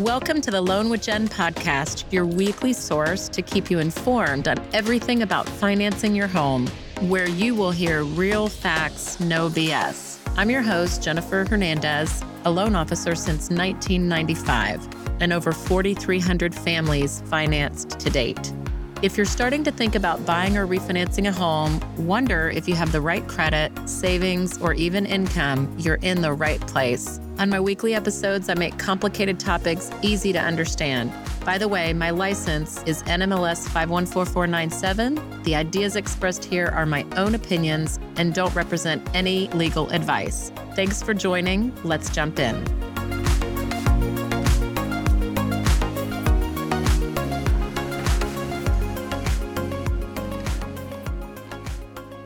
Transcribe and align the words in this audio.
Welcome 0.00 0.42
to 0.42 0.50
the 0.50 0.60
Loan 0.60 0.90
with 0.90 1.00
Jen 1.00 1.26
podcast, 1.26 2.04
your 2.12 2.26
weekly 2.26 2.74
source 2.74 3.30
to 3.30 3.40
keep 3.40 3.70
you 3.70 3.78
informed 3.78 4.46
on 4.46 4.58
everything 4.74 5.22
about 5.22 5.48
financing 5.48 6.14
your 6.14 6.26
home, 6.26 6.66
where 7.00 7.26
you 7.26 7.54
will 7.54 7.70
hear 7.70 8.04
real 8.04 8.46
facts, 8.46 9.18
no 9.20 9.48
BS. 9.48 10.20
I'm 10.36 10.50
your 10.50 10.60
host, 10.60 11.02
Jennifer 11.02 11.46
Hernandez, 11.48 12.22
a 12.44 12.50
loan 12.50 12.76
officer 12.76 13.14
since 13.14 13.48
1995, 13.48 14.86
and 15.22 15.32
over 15.32 15.50
4,300 15.50 16.54
families 16.54 17.22
financed 17.30 17.98
to 17.98 18.10
date. 18.10 18.52
If 19.00 19.16
you're 19.16 19.24
starting 19.24 19.64
to 19.64 19.70
think 19.70 19.94
about 19.94 20.26
buying 20.26 20.58
or 20.58 20.66
refinancing 20.66 21.26
a 21.26 21.32
home, 21.32 21.80
wonder 21.96 22.50
if 22.50 22.68
you 22.68 22.74
have 22.74 22.92
the 22.92 23.00
right 23.00 23.26
credit, 23.26 23.72
savings, 23.88 24.60
or 24.60 24.74
even 24.74 25.06
income, 25.06 25.74
you're 25.78 26.00
in 26.02 26.20
the 26.20 26.34
right 26.34 26.60
place. 26.66 27.18
On 27.38 27.50
my 27.50 27.60
weekly 27.60 27.94
episodes, 27.94 28.48
I 28.48 28.54
make 28.54 28.78
complicated 28.78 29.38
topics 29.38 29.90
easy 30.00 30.32
to 30.32 30.40
understand. 30.40 31.12
By 31.44 31.58
the 31.58 31.68
way, 31.68 31.92
my 31.92 32.08
license 32.08 32.82
is 32.84 33.02
NMLS 33.02 33.68
514497. 33.68 35.42
The 35.42 35.54
ideas 35.54 35.96
expressed 35.96 36.46
here 36.46 36.68
are 36.68 36.86
my 36.86 37.04
own 37.14 37.34
opinions 37.34 38.00
and 38.16 38.32
don't 38.32 38.54
represent 38.54 39.06
any 39.14 39.48
legal 39.48 39.90
advice. 39.90 40.50
Thanks 40.74 41.02
for 41.02 41.12
joining. 41.12 41.74
Let's 41.84 42.08
jump 42.08 42.38
in. 42.38 42.64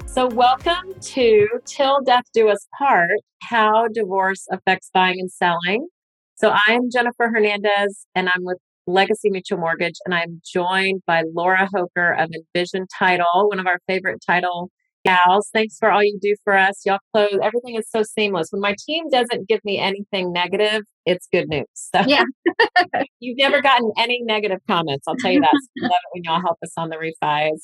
So, 0.06 0.28
welcome 0.28 0.94
to 1.00 1.48
Till 1.64 2.00
Death 2.02 2.26
Do 2.32 2.48
Us 2.48 2.68
Part 2.78 3.10
How 3.50 3.88
Divorce 3.92 4.46
Affects 4.52 4.90
Buying 4.94 5.18
and 5.18 5.30
Selling. 5.30 5.88
So, 6.36 6.54
I'm 6.68 6.82
Jennifer 6.88 7.28
Hernandez 7.34 8.06
and 8.14 8.28
I'm 8.28 8.44
with 8.44 8.58
Legacy 8.86 9.28
Mutual 9.28 9.58
Mortgage, 9.58 9.96
and 10.04 10.14
I'm 10.14 10.40
joined 10.54 11.02
by 11.04 11.24
Laura 11.34 11.68
Hoker 11.74 12.12
of 12.12 12.30
Envision 12.32 12.86
Title, 12.96 13.48
one 13.48 13.58
of 13.58 13.66
our 13.66 13.80
favorite 13.88 14.22
title 14.24 14.70
gals. 15.04 15.50
Thanks 15.52 15.76
for 15.80 15.90
all 15.90 16.04
you 16.04 16.16
do 16.22 16.36
for 16.44 16.56
us. 16.56 16.82
Y'all 16.86 17.00
close, 17.12 17.36
everything 17.42 17.74
is 17.74 17.90
so 17.90 18.04
seamless. 18.04 18.48
When 18.52 18.60
my 18.60 18.76
team 18.86 19.10
doesn't 19.10 19.48
give 19.48 19.64
me 19.64 19.80
anything 19.80 20.32
negative, 20.32 20.82
it's 21.04 21.26
good 21.32 21.48
news. 21.48 21.66
So, 21.74 22.02
yeah. 22.06 22.22
you've 23.18 23.36
never 23.36 23.60
gotten 23.60 23.90
any 23.98 24.20
negative 24.22 24.60
comments. 24.68 25.08
I'll 25.08 25.16
tell 25.16 25.32
you 25.32 25.40
that. 25.40 25.50
So 25.50 25.82
love 25.82 25.90
it 25.90 26.10
when 26.12 26.22
y'all 26.22 26.40
help 26.40 26.58
us 26.62 26.72
on 26.76 26.88
the 26.88 26.98
refis. 26.98 27.58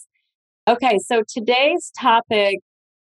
Okay, 0.68 0.98
so 0.98 1.22
today's 1.32 1.92
topic 1.96 2.58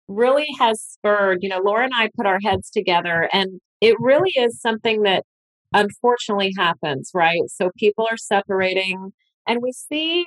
really 0.08 0.47
has 0.58 0.80
spurred, 0.83 1.38
you 1.41 1.48
know, 1.48 1.60
Laura 1.64 1.84
and 1.84 1.92
I 1.94 2.10
put 2.16 2.27
our 2.27 2.41
heads 2.41 2.70
together, 2.70 3.28
and 3.33 3.60
it 3.80 3.97
really 4.00 4.33
is 4.36 4.60
something 4.60 5.02
that 5.02 5.24
unfortunately 5.72 6.52
happens, 6.56 7.10
right? 7.14 7.42
So 7.48 7.70
people 7.77 8.06
are 8.10 8.16
separating, 8.16 9.12
and 9.47 9.60
we 9.62 9.72
see, 9.72 10.27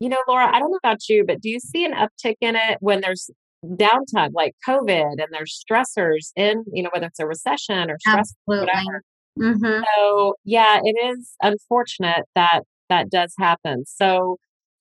you 0.00 0.08
know, 0.08 0.18
Laura, 0.26 0.48
I 0.54 0.58
don't 0.58 0.70
know 0.70 0.78
about 0.82 1.08
you, 1.08 1.24
but 1.26 1.40
do 1.40 1.48
you 1.50 1.60
see 1.60 1.84
an 1.84 1.92
uptick 1.92 2.36
in 2.40 2.56
it 2.56 2.78
when 2.80 3.00
there's 3.00 3.30
downtime 3.64 4.30
like 4.32 4.54
COVID 4.66 5.12
and 5.18 5.26
there's 5.30 5.62
stressors 5.70 6.32
in, 6.36 6.64
you 6.72 6.82
know, 6.82 6.90
whether 6.92 7.06
it's 7.06 7.20
a 7.20 7.26
recession 7.26 7.90
or 7.90 7.98
stress, 8.00 8.34
Absolutely. 8.48 8.66
whatever? 8.66 9.02
hmm 9.38 9.82
So, 9.96 10.34
yeah, 10.44 10.80
it 10.82 11.16
is 11.18 11.34
unfortunate 11.42 12.24
that 12.34 12.62
that 12.88 13.10
does 13.10 13.34
happen. 13.38 13.84
So, 13.86 14.38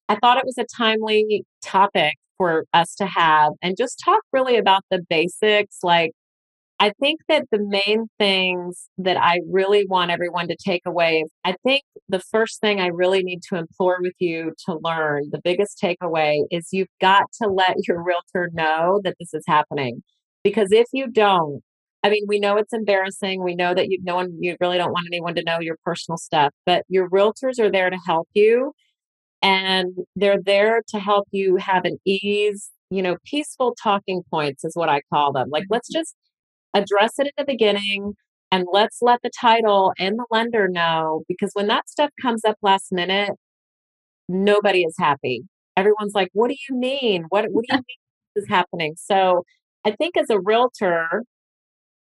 I 0.07 0.15
thought 0.15 0.37
it 0.37 0.45
was 0.45 0.57
a 0.57 0.65
timely 0.75 1.43
topic 1.63 2.15
for 2.39 2.65
us 2.73 2.95
to 2.95 3.05
have 3.05 3.53
and 3.61 3.77
just 3.77 4.01
talk 4.03 4.21
really 4.33 4.57
about 4.57 4.81
the 4.89 5.01
basics. 5.07 5.79
Like, 5.83 6.13
I 6.79 6.93
think 7.01 7.19
that 7.27 7.45
the 7.51 7.59
main 7.59 8.07
things 8.17 8.87
that 8.97 9.17
I 9.17 9.41
really 9.51 9.85
want 9.85 10.11
everyone 10.11 10.47
to 10.47 10.55
take 10.55 10.83
away, 10.85 11.25
I 11.43 11.55
think 11.61 11.83
the 12.07 12.21
first 12.21 12.61
thing 12.61 12.79
I 12.79 12.87
really 12.87 13.21
need 13.21 13.41
to 13.49 13.57
implore 13.57 13.97
with 14.01 14.13
you 14.17 14.53
to 14.65 14.79
learn, 14.81 15.29
the 15.31 15.41
biggest 15.43 15.77
takeaway 15.83 16.43
is 16.49 16.69
you've 16.71 16.87
got 17.01 17.23
to 17.41 17.49
let 17.49 17.75
your 17.87 18.01
realtor 18.01 18.49
know 18.53 19.01
that 19.03 19.15
this 19.19 19.33
is 19.33 19.43
happening. 19.45 20.03
Because 20.41 20.71
if 20.71 20.87
you 20.93 21.11
don't, 21.11 21.61
I 22.01 22.09
mean, 22.09 22.23
we 22.27 22.39
know 22.39 22.55
it's 22.55 22.71
embarrassing. 22.71 23.43
We 23.43 23.55
know 23.55 23.73
that 23.73 23.89
you 23.89 23.99
no 24.01 24.15
one 24.15 24.37
you 24.39 24.55
really 24.61 24.77
don't 24.77 24.93
want 24.93 25.07
anyone 25.11 25.35
to 25.35 25.43
know 25.43 25.59
your 25.59 25.75
personal 25.83 26.17
stuff, 26.17 26.53
but 26.65 26.85
your 26.87 27.09
realtors 27.09 27.59
are 27.59 27.69
there 27.69 27.89
to 27.89 27.97
help 28.07 28.29
you 28.33 28.71
and 29.41 29.95
they're 30.15 30.41
there 30.41 30.81
to 30.89 30.99
help 30.99 31.27
you 31.31 31.55
have 31.57 31.85
an 31.85 31.97
ease, 32.05 32.69
you 32.89 33.01
know, 33.01 33.17
peaceful 33.25 33.75
talking 33.81 34.23
points 34.29 34.63
is 34.63 34.73
what 34.75 34.89
I 34.89 35.01
call 35.11 35.31
them. 35.31 35.49
Like, 35.49 35.65
let's 35.69 35.89
mm-hmm. 35.89 35.99
just 35.99 36.15
address 36.73 37.13
it 37.17 37.27
at 37.27 37.33
the 37.37 37.45
beginning 37.45 38.13
and 38.51 38.65
let's 38.71 38.97
let 39.01 39.19
the 39.23 39.31
title 39.39 39.93
and 39.99 40.17
the 40.17 40.25
lender 40.31 40.67
know 40.67 41.23
because 41.27 41.51
when 41.53 41.67
that 41.67 41.89
stuff 41.89 42.09
comes 42.21 42.43
up 42.45 42.57
last 42.61 42.91
minute, 42.91 43.31
nobody 44.27 44.83
is 44.83 44.95
happy. 44.99 45.43
Everyone's 45.77 46.13
like, 46.13 46.29
what 46.33 46.49
do 46.49 46.55
you 46.69 46.75
mean? 46.75 47.25
What, 47.29 47.45
what 47.51 47.65
do 47.67 47.75
you 47.75 47.77
mean 47.87 48.35
this 48.35 48.43
is 48.43 48.49
happening? 48.49 48.95
So 48.97 49.43
I 49.85 49.91
think 49.91 50.17
as 50.17 50.29
a 50.29 50.39
realtor, 50.39 51.23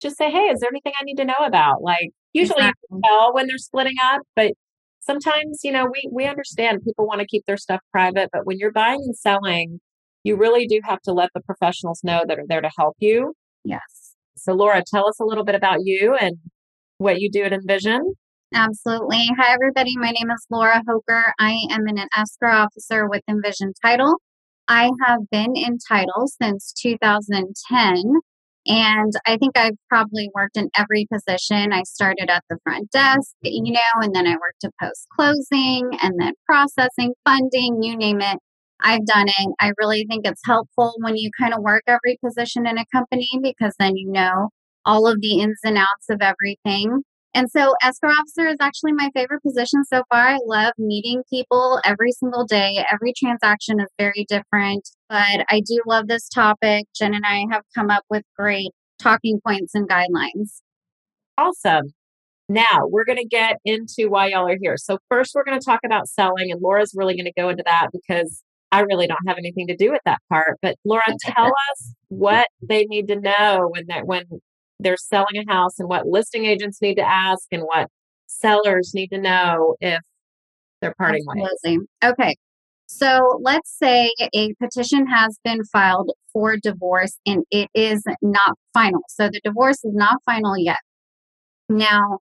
just 0.03 0.17
say, 0.17 0.31
hey, 0.31 0.47
is 0.47 0.61
there 0.61 0.71
anything 0.71 0.93
I 1.01 1.05
need 1.05 1.17
to 1.17 1.25
know 1.25 1.35
about? 1.45 1.83
Like, 1.83 2.11
usually 2.33 2.65
you 2.65 2.73
can 2.91 2.99
Exactly. 2.99 3.01
tell 3.05 3.35
when 3.35 3.47
they're 3.47 3.59
splitting 3.59 3.97
up, 4.03 4.23
but 4.35 4.53
sometimes, 5.01 5.61
you 5.65 5.73
know, 5.73 5.87
we, 5.87 6.09
we 6.13 6.27
understand 6.27 6.85
people 6.85 7.07
want 7.07 7.21
to 7.21 7.27
keep 7.27 7.45
their 7.47 7.57
stuff 7.57 7.81
private, 7.93 8.31
but 8.33 8.47
when 8.47 8.59
you're 8.59 8.73
buying 8.73 9.01
and 9.05 9.17
selling, 9.17 9.81
you 10.23 10.37
really 10.37 10.67
do 10.67 10.81
have 10.85 11.01
to 11.03 11.13
let 11.13 11.31
the 11.35 11.41
professionals 11.41 12.03
know 12.05 12.25
that 12.27 12.39
are 12.39 12.47
there 12.47 12.61
to 12.61 12.71
help 12.79 12.97
you. 12.99 13.35
Yes. 13.65 14.15
So, 14.37 14.53
Laura, 14.53 14.83
tell 14.87 15.09
us 15.09 15.19
a 15.21 15.25
little 15.25 15.45
bit 15.45 15.55
about 15.55 15.79
you 15.83 16.17
and 16.21 16.37
what 16.99 17.21
you 17.21 17.31
do 17.31 17.43
at 17.43 17.53
Envision. 17.53 18.01
Absolutely. 18.55 19.29
Hi, 19.39 19.53
everybody. 19.53 19.97
My 19.97 20.11
name 20.11 20.31
is 20.31 20.47
Laura 20.51 20.83
Hoker. 20.87 21.33
I 21.39 21.57
am 21.71 21.87
an 21.87 21.99
escrow 22.17 22.53
officer 22.53 23.09
with 23.09 23.23
Envision 23.29 23.73
Title. 23.81 24.17
I 24.67 24.91
have 25.07 25.21
been 25.31 25.55
in 25.55 25.79
title 25.79 26.27
since 26.27 26.73
2010. 26.81 28.21
And 28.67 29.13
I 29.27 29.37
think 29.39 29.57
I've 29.57 29.77
probably 29.89 30.31
worked 30.35 30.57
in 30.57 30.69
every 30.77 31.07
position. 31.13 31.73
I 31.73 31.83
started 31.85 32.29
at 32.29 32.45
the 32.51 32.59
front 32.63 32.91
desk, 32.91 33.35
you 33.43 33.73
know, 33.73 33.81
and 34.03 34.15
then 34.15 34.27
I 34.27 34.33
worked 34.33 34.61
to 34.63 34.71
post 34.81 35.07
closing 35.17 35.91
and 36.03 36.15
then 36.19 36.35
processing, 36.47 37.15
funding, 37.25 37.83
you 37.83 37.97
name 37.97 38.21
it. 38.21 38.39
I've 38.83 39.05
done 39.07 39.29
it. 39.29 39.55
I 39.61 39.73
really 39.79 40.07
think 40.09 40.27
it's 40.27 40.43
helpful 40.45 40.95
when 41.01 41.17
you 41.17 41.31
kind 41.39 41.55
of 41.55 41.63
work 41.63 41.83
every 41.87 42.19
position 42.25 42.67
in 42.67 42.79
a 42.79 42.85
company 42.93 43.29
because 43.43 43.75
then 43.79 43.97
you 43.97 44.11
know 44.11 44.51
all 44.85 45.07
of 45.07 45.21
the 45.21 45.41
ins 45.41 45.59
and 45.65 45.77
outs 45.79 46.09
of 46.11 46.21
everything. 46.21 47.03
And 47.33 47.49
so, 47.49 47.75
escrow 47.83 48.11
officer 48.11 48.49
is 48.49 48.57
actually 48.61 48.93
my 48.93 49.11
favorite 49.15 49.43
position 49.43 49.85
so 49.85 50.03
far. 50.11 50.21
I 50.21 50.39
love 50.45 50.73
meeting 50.79 51.23
people 51.31 51.81
every 51.85 52.11
single 52.13 52.45
day. 52.45 52.85
Every 52.93 53.13
transaction 53.17 53.81
is 53.81 53.89
very 53.99 54.27
different, 54.29 54.89
but 55.09 55.45
I 55.49 55.63
do 55.65 55.81
love 55.87 56.09
this 56.09 56.29
topic. 56.29 56.87
Jen 56.95 57.15
and 57.15 57.25
I 57.25 57.47
have 57.53 57.63
come 57.75 57.89
up 57.89 58.05
with 58.11 58.25
great 58.37 58.71
talking 59.01 59.41
points 59.47 59.75
and 59.75 59.89
guidelines. 59.89 60.61
Awesome. 61.39 61.93
Now 62.49 62.81
we're 62.83 63.05
going 63.05 63.19
to 63.19 63.29
get 63.29 63.59
into 63.65 64.09
why 64.09 64.29
y'all 64.29 64.49
are 64.49 64.59
here. 64.61 64.77
So, 64.77 64.99
first, 65.09 65.33
we're 65.35 65.45
going 65.45 65.59
to 65.59 65.65
talk 65.65 65.81
about 65.85 66.09
selling, 66.09 66.51
and 66.51 66.61
Laura's 66.61 66.95
really 66.97 67.15
going 67.15 67.33
to 67.33 67.41
go 67.41 67.49
into 67.49 67.63
that 67.65 67.89
because 67.93 68.43
I 68.73 68.81
really 68.81 69.07
don't 69.07 69.27
have 69.29 69.39
anything 69.39 69.69
to 69.69 69.77
do 69.77 69.93
with 69.93 70.03
that 70.05 70.19
part. 70.29 70.59
But, 70.63 70.77
Laura, 70.85 71.03
tell 71.21 71.47
us 71.47 71.95
what 72.09 72.49
they 72.61 72.87
need 72.87 73.07
to 73.07 73.21
know 73.21 73.69
when 73.71 73.85
they're, 73.87 74.05
when 74.05 74.25
they're 74.81 74.97
selling 74.97 75.37
a 75.37 75.53
house 75.53 75.79
and 75.79 75.89
what 75.89 76.07
listing 76.07 76.45
agents 76.45 76.81
need 76.81 76.97
to 76.97 77.07
ask 77.07 77.45
and 77.53 77.63
what 77.63 77.89
sellers 78.27 78.93
need 78.95 79.09
to 79.09 79.19
know 79.19 79.77
if 79.81 80.01
they're 80.81 80.95
parting 80.97 81.25
ways. 81.27 81.79
Okay. 82.05 82.37
So 82.87 83.39
let's 83.43 83.71
say 83.79 84.13
a 84.35 84.53
petition 84.55 85.07
has 85.07 85.39
been 85.45 85.63
filed 85.65 86.11
for 86.33 86.57
divorce 86.57 87.17
and 87.25 87.45
it 87.51 87.69
is 87.75 88.03
not 88.21 88.59
final. 88.75 89.03
So 89.09 89.29
the 89.29 89.41
divorce 89.45 89.85
is 89.85 89.95
not 89.95 90.19
final 90.25 90.59
yet. 90.59 90.81
Now, 91.69 92.19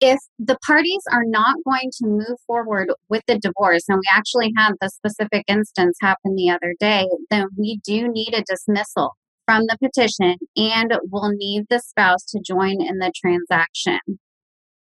if 0.00 0.18
the 0.38 0.56
parties 0.64 1.02
are 1.12 1.24
not 1.24 1.56
going 1.64 1.90
to 1.98 2.06
move 2.06 2.38
forward 2.46 2.90
with 3.08 3.22
the 3.26 3.38
divorce, 3.38 3.82
and 3.88 3.98
we 3.98 4.08
actually 4.14 4.52
had 4.56 4.72
the 4.80 4.88
specific 4.88 5.44
instance 5.46 5.98
happen 6.00 6.36
the 6.36 6.50
other 6.50 6.74
day, 6.78 7.06
then 7.30 7.48
we 7.56 7.80
do 7.84 8.08
need 8.08 8.32
a 8.32 8.44
dismissal 8.48 9.16
from 9.50 9.64
the 9.66 9.76
petition 9.82 10.36
and 10.56 10.92
we'll 11.10 11.32
need 11.32 11.64
the 11.68 11.80
spouse 11.80 12.24
to 12.24 12.40
join 12.40 12.80
in 12.80 12.98
the 12.98 13.12
transaction. 13.20 13.98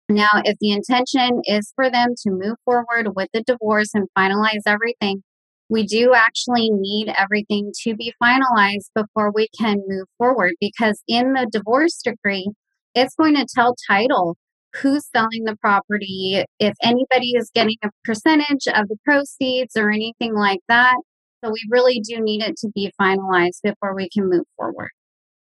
Now, 0.10 0.28
if 0.44 0.58
the 0.60 0.72
intention 0.72 1.42
is 1.46 1.72
for 1.78 1.90
them 1.90 2.10
to 2.24 2.32
move 2.32 2.58
forward 2.66 3.16
with 3.16 3.30
the 3.34 3.42
divorce 3.42 3.92
and 3.94 4.10
finalize 4.18 4.64
everything, 4.66 5.24
we 5.70 5.86
do 5.86 6.14
actually 6.14 6.72
need 6.72 7.08
everything 7.18 7.72
to 7.84 7.96
be 7.96 8.14
finalized 8.22 8.90
before 8.94 9.32
we 9.34 9.48
can 9.58 9.78
move 9.88 10.08
forward 10.18 10.56
because 10.60 11.02
in 11.08 11.32
the 11.32 11.48
divorce 11.50 12.02
decree, 12.04 12.52
it's 12.94 13.16
going 13.16 13.36
to 13.36 13.48
tell 13.56 13.76
title 13.90 14.36
who's 14.82 15.08
selling 15.16 15.46
the 15.46 15.56
property, 15.62 16.44
if 16.60 16.76
anybody 16.84 17.32
is 17.36 17.50
getting 17.56 17.78
a 17.82 17.90
percentage 18.04 18.68
of 18.68 18.90
the 18.90 18.98
proceeds 19.06 19.78
or 19.78 19.90
anything 19.90 20.36
like 20.36 20.60
that. 20.68 20.98
So 21.44 21.52
we 21.52 21.62
really 21.70 22.00
do 22.02 22.20
need 22.20 22.42
it 22.42 22.58
to 22.58 22.70
be 22.74 22.92
finalized 23.00 23.62
before 23.64 23.96
we 23.96 24.10
can 24.10 24.30
move 24.30 24.46
forward. 24.58 24.90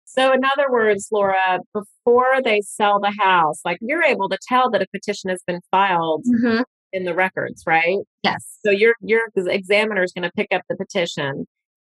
So, 0.05 0.31
in 0.31 0.41
other 0.45 0.71
words, 0.71 1.09
Laura, 1.11 1.59
before 1.73 2.41
they 2.43 2.61
sell 2.61 2.99
the 2.99 3.13
house, 3.19 3.59
like 3.65 3.77
you're 3.81 4.03
able 4.03 4.29
to 4.29 4.37
tell 4.47 4.69
that 4.71 4.81
a 4.81 4.87
petition 4.93 5.29
has 5.29 5.41
been 5.45 5.61
filed 5.71 6.23
hmm 6.25 6.61
in 6.93 7.03
the 7.03 7.13
records, 7.13 7.63
right? 7.67 7.97
Yes. 8.23 8.57
So 8.63 8.71
your 8.71 8.95
your 9.01 9.23
examiner 9.35 10.01
is 10.03 10.13
going 10.13 10.23
to 10.23 10.31
pick 10.31 10.47
up 10.53 10.61
the 10.69 10.77
petition 10.77 11.45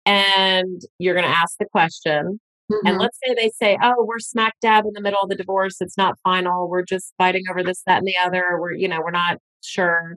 and 0.04 0.82
you're 0.98 1.14
going 1.14 1.26
to 1.26 1.30
ask 1.30 1.56
the 1.58 1.66
question. 1.72 2.40
And 2.84 2.96
hmm 2.96 3.00
let's 3.00 3.18
say 3.24 3.34
they 3.34 3.50
say, 3.50 3.78
"Oh, 3.82 4.04
we're 4.04 4.18
smack 4.18 4.54
dab 4.60 4.84
in 4.86 4.92
the 4.94 5.00
middle 5.00 5.20
of 5.22 5.28
the 5.30 5.36
divorce. 5.36 5.76
It's 5.80 5.96
not 5.96 6.18
final. 6.22 6.68
We're 6.68 6.84
just 6.84 7.14
fighting 7.18 7.44
over 7.50 7.62
this, 7.62 7.82
that, 7.86 7.98
and 7.98 8.06
the 8.06 8.16
other. 8.22 8.58
We're, 8.60 8.72
you 8.74 8.88
know, 8.88 9.00
we're 9.02 9.10
not 9.10 9.38
sure." 9.62 10.16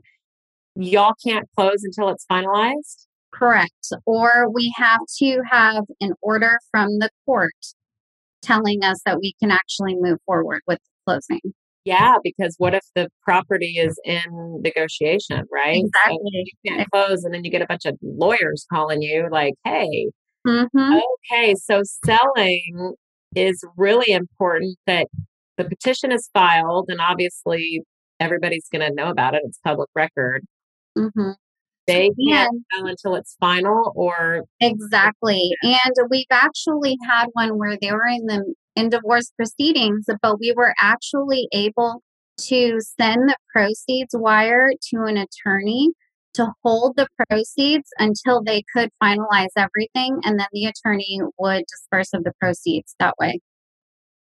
Y'all 0.75 1.14
can't 1.25 1.48
close 1.56 1.84
until 1.84 2.10
it's 2.10 2.25
finalized. 2.31 3.06
Correct. 3.33 3.88
Or 4.06 4.50
we 4.53 4.74
have 4.77 5.01
to 5.19 5.41
have 5.50 5.85
an 6.00 6.13
order 6.21 6.59
from 6.71 7.00
the 7.00 7.09
court 7.25 7.51
telling 8.41 8.83
us 8.83 9.00
that 9.06 9.19
we 9.19 9.33
can 9.41 9.51
actually 9.51 9.95
move 10.00 10.19
forward 10.25 10.62
with 10.68 10.80
the 10.80 11.12
closing. 11.12 11.41
Yeah, 11.85 12.15
because 12.24 12.56
what 12.59 12.74
if 12.74 12.83
the 12.95 13.09
property 13.24 13.77
is 13.77 14.00
in 14.06 14.62
negotiation, 14.62 15.44
right? 15.51 15.81
So 15.81 15.88
Exactly. 15.88 16.19
you 16.63 16.71
can't 16.71 16.89
close, 16.91 17.24
and 17.25 17.33
then 17.33 17.44
you 17.44 17.51
get 17.51 17.62
a 17.62 17.68
bunch 17.68 17.85
of 17.85 17.97
lawyers 18.01 18.65
calling 18.71 19.01
you, 19.01 19.27
like, 19.30 19.53
"Hey, 19.65 20.07
Mm-hmm. 20.45 21.00
Okay, 21.31 21.56
so 21.56 21.81
selling 22.06 22.94
is 23.36 23.63
really 23.77 24.12
important 24.13 24.77
that 24.86 25.07
the 25.57 25.63
petition 25.63 26.12
is 26.12 26.29
filed, 26.33 26.86
and 26.89 27.00
obviously 27.00 27.81
everybody's 28.19 28.68
going 28.71 28.88
to 28.88 28.94
know 28.94 29.09
about 29.09 29.36
it. 29.36 29.41
It's 29.45 29.59
public 29.63 29.89
record. 29.95 30.44
Mm-hmm. 30.97 31.31
They 31.85 32.12
can't 32.27 32.63
sell 32.74 32.88
until 32.88 33.15
it's 33.15 33.35
final, 33.39 33.91
or 33.95 34.44
exactly. 34.59 35.51
And 35.62 35.94
we've 36.09 36.25
actually 36.31 36.97
had 37.07 37.27
one 37.33 37.57
where 37.57 37.77
they 37.81 37.91
were 37.91 38.07
in 38.07 38.25
the 38.25 38.53
in 38.75 38.89
divorce 38.89 39.31
proceedings, 39.35 40.06
but 40.21 40.39
we 40.39 40.53
were 40.56 40.74
actually 40.81 41.47
able 41.51 42.01
to 42.39 42.80
send 43.00 43.30
the 43.30 43.38
proceeds 43.53 44.15
wire 44.15 44.71
to 44.89 45.03
an 45.03 45.18
attorney 45.18 45.89
to 46.33 46.51
hold 46.63 46.95
the 46.95 47.07
proceeds 47.30 47.89
until 48.00 48.41
they 48.44 48.63
could 48.75 48.89
finalize 49.01 49.50
everything 49.56 50.19
and 50.24 50.39
then 50.39 50.47
the 50.51 50.65
attorney 50.65 51.19
would 51.38 51.63
disperse 51.68 52.13
of 52.13 52.24
the 52.24 52.33
proceeds 52.39 52.95
that 53.00 53.13
way. 53.19 53.39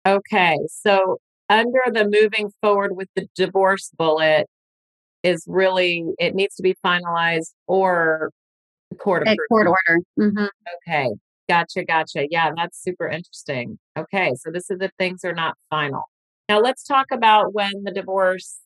okay. 0.05 0.57
So 0.67 1.17
under 1.49 1.81
the 1.87 2.05
moving 2.05 2.51
forward 2.61 2.95
with 2.95 3.09
the 3.15 3.27
divorce 3.35 3.91
bullet 3.97 4.47
is 5.23 5.43
really 5.47 6.03
it 6.19 6.35
needs 6.35 6.55
to 6.55 6.63
be 6.63 6.75
finalized 6.85 7.53
or 7.67 8.31
court 8.99 9.23
A 9.27 9.31
approved. 9.31 9.47
court 9.49 9.67
order. 9.67 10.01
hmm 10.17 10.45
Okay, 10.87 11.09
gotcha, 11.49 11.83
gotcha. 11.83 12.27
Yeah, 12.29 12.51
that's 12.55 12.81
super 12.81 13.07
interesting. 13.07 13.79
Okay, 13.97 14.33
so 14.35 14.51
this 14.51 14.69
is 14.69 14.79
if 14.81 14.91
things 14.99 15.23
are 15.23 15.33
not 15.33 15.55
final. 15.69 16.03
Now 16.49 16.59
let's 16.59 16.83
talk 16.83 17.07
about 17.11 17.53
when 17.53 17.83
the 17.83 17.91
divorce 17.91 18.59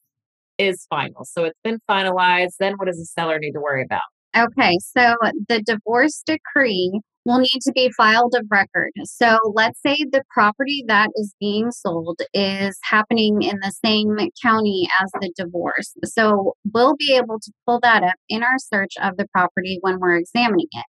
is 0.57 0.85
final. 0.89 1.23
So 1.23 1.43
it's 1.45 1.59
been 1.63 1.79
finalized, 1.89 2.53
then 2.59 2.73
what 2.77 2.85
does 2.87 2.97
the 2.97 3.05
seller 3.05 3.37
need 3.39 3.51
to 3.51 3.61
worry 3.61 3.83
about? 3.83 4.01
Okay, 4.35 4.77
so 4.81 5.15
the 5.47 5.61
divorce 5.61 6.23
decree 6.25 6.99
will 7.27 7.39
need 7.39 7.61
to 7.61 7.73
be 7.73 7.91
filed 7.91 8.33
of 8.35 8.45
record. 8.49 8.91
So 9.03 9.37
let's 9.53 9.81
say 9.85 9.97
the 10.11 10.23
property 10.29 10.83
that 10.87 11.09
is 11.15 11.35
being 11.41 11.71
sold 11.71 12.21
is 12.33 12.79
happening 12.83 13.41
in 13.41 13.59
the 13.61 13.73
same 13.85 14.15
county 14.41 14.87
as 15.01 15.11
the 15.19 15.31
divorce. 15.35 15.93
So 16.05 16.53
we'll 16.73 16.95
be 16.95 17.15
able 17.15 17.39
to 17.39 17.51
pull 17.65 17.81
that 17.81 18.01
up 18.01 18.15
in 18.29 18.43
our 18.43 18.57
search 18.57 18.93
of 19.03 19.17
the 19.17 19.27
property 19.33 19.77
when 19.81 19.99
we're 19.99 20.15
examining 20.15 20.67
it. 20.71 20.85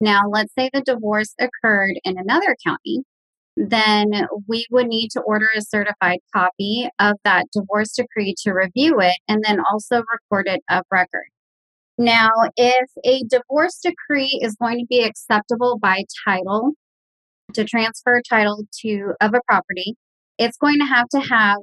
Now, 0.00 0.22
let's 0.30 0.54
say 0.54 0.70
the 0.72 0.80
divorce 0.80 1.34
occurred 1.38 1.94
in 2.02 2.16
another 2.18 2.56
county, 2.66 3.02
then 3.56 4.26
we 4.48 4.66
would 4.70 4.86
need 4.86 5.10
to 5.10 5.20
order 5.20 5.48
a 5.54 5.60
certified 5.60 6.18
copy 6.34 6.88
of 6.98 7.16
that 7.24 7.46
divorce 7.52 7.92
decree 7.92 8.34
to 8.42 8.52
review 8.52 9.00
it 9.00 9.16
and 9.28 9.44
then 9.46 9.58
also 9.70 10.02
record 10.12 10.46
it 10.48 10.62
of 10.70 10.84
record. 10.90 11.26
Now, 11.96 12.30
if 12.56 12.90
a 13.04 13.22
divorce 13.28 13.78
decree 13.82 14.40
is 14.42 14.56
going 14.56 14.80
to 14.80 14.86
be 14.88 15.04
acceptable 15.04 15.78
by 15.78 16.04
title 16.26 16.72
to 17.52 17.64
transfer 17.64 18.20
title 18.28 18.64
to 18.82 19.12
of 19.20 19.32
a 19.34 19.40
property, 19.46 19.94
it's 20.36 20.56
going 20.56 20.78
to 20.80 20.86
have 20.86 21.08
to 21.10 21.20
have 21.20 21.58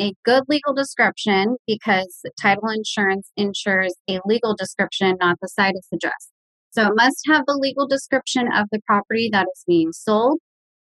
a 0.00 0.12
good 0.24 0.44
legal 0.48 0.74
description 0.74 1.56
because 1.66 2.20
title 2.40 2.68
insurance 2.68 3.30
insures 3.36 3.94
a 4.08 4.20
legal 4.24 4.54
description, 4.54 5.16
not 5.20 5.38
the 5.42 5.48
site 5.48 5.74
situs 5.74 5.88
address. 5.92 6.30
So 6.70 6.86
it 6.86 6.92
must 6.94 7.18
have 7.26 7.44
the 7.46 7.58
legal 7.60 7.88
description 7.88 8.48
of 8.54 8.68
the 8.70 8.80
property 8.86 9.28
that 9.32 9.48
is 9.52 9.64
being 9.66 9.92
sold. 9.92 10.38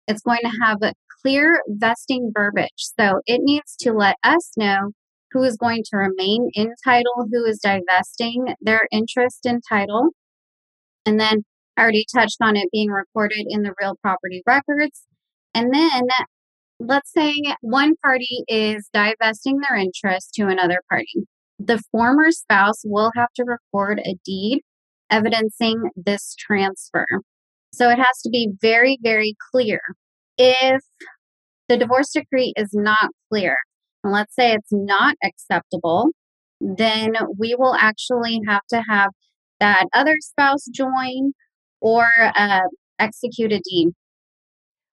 It's 0.06 0.21
going 0.21 0.41
to 0.43 0.59
have 0.62 0.79
a 0.83 0.93
clear 1.23 1.62
vesting 1.69 2.31
verbiage. 2.35 2.71
So 2.77 3.21
it 3.27 3.41
needs 3.43 3.77
to 3.81 3.93
let 3.93 4.17
us 4.23 4.53
know 4.56 4.93
who 5.32 5.43
is 5.43 5.56
going 5.56 5.82
to 5.90 5.96
remain 5.96 6.50
in 6.55 6.75
title, 6.84 7.26
who 7.31 7.44
is 7.44 7.58
divesting 7.58 8.55
their 8.61 8.82
interest 8.90 9.46
in 9.46 9.61
title. 9.69 10.11
And 11.06 11.19
then 11.19 11.44
I 11.76 11.82
already 11.82 12.06
touched 12.12 12.38
on 12.40 12.56
it 12.56 12.69
being 12.73 12.90
recorded 12.90 13.46
in 13.49 13.62
the 13.62 13.75
real 13.81 13.96
property 14.02 14.43
records. 14.46 15.02
And 15.55 15.73
then 15.75 16.02
let's 16.79 17.12
say 17.12 17.34
one 17.61 17.96
party 17.96 18.44
is 18.49 18.88
divesting 18.93 19.58
their 19.58 19.76
interest 19.79 20.34
to 20.34 20.49
another 20.49 20.81
party. 20.88 21.26
The 21.58 21.82
former 21.90 22.31
spouse 22.31 22.82
will 22.84 23.11
have 23.17 23.32
to 23.37 23.44
record 23.44 24.00
a 24.00 24.17
deed 24.25 24.61
evidencing 25.11 25.90
this 25.96 26.34
transfer. 26.38 27.06
So 27.73 27.88
it 27.88 27.99
has 27.99 28.20
to 28.23 28.31
be 28.31 28.50
very, 28.61 28.99
very 29.02 29.34
clear. 29.50 29.81
If 30.38 30.82
the 31.69 31.76
divorce 31.76 32.11
decree 32.11 32.52
is 32.56 32.70
not 32.73 33.11
clear, 33.31 33.56
and 34.02 34.12
let's 34.12 34.34
say 34.34 34.52
it's 34.52 34.72
not 34.72 35.16
acceptable, 35.25 36.10
then 36.60 37.14
we 37.38 37.54
will 37.58 37.75
actually 37.75 38.40
have 38.46 38.62
to 38.70 38.82
have 38.88 39.10
that 39.60 39.87
other 39.93 40.16
spouse 40.20 40.64
join 40.66 41.32
or 41.81 42.06
uh, 42.37 42.62
execute 42.99 43.52
a 43.52 43.60
deed. 43.60 43.88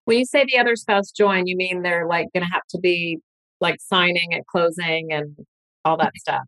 When 0.06 0.20
you 0.20 0.26
say 0.26 0.46
the 0.46 0.60
other 0.60 0.76
spouse 0.76 1.12
join, 1.12 1.46
you 1.46 1.56
mean 1.56 1.82
they're 1.82 2.08
like 2.08 2.28
going 2.34 2.44
to 2.44 2.52
have 2.52 2.64
to 2.72 2.80
be 2.80 3.20
like 3.62 3.76
signing 3.80 4.34
at 4.34 4.46
closing 4.48 5.12
and 5.12 5.36
all 5.86 5.98
that 5.98 6.14
stuff. 6.18 6.44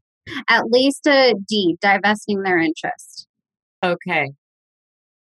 At 0.47 0.65
least 0.65 1.05
a 1.07 1.35
deed 1.47 1.77
divesting 1.81 2.43
their 2.43 2.59
interest. 2.59 3.27
Okay, 3.83 4.31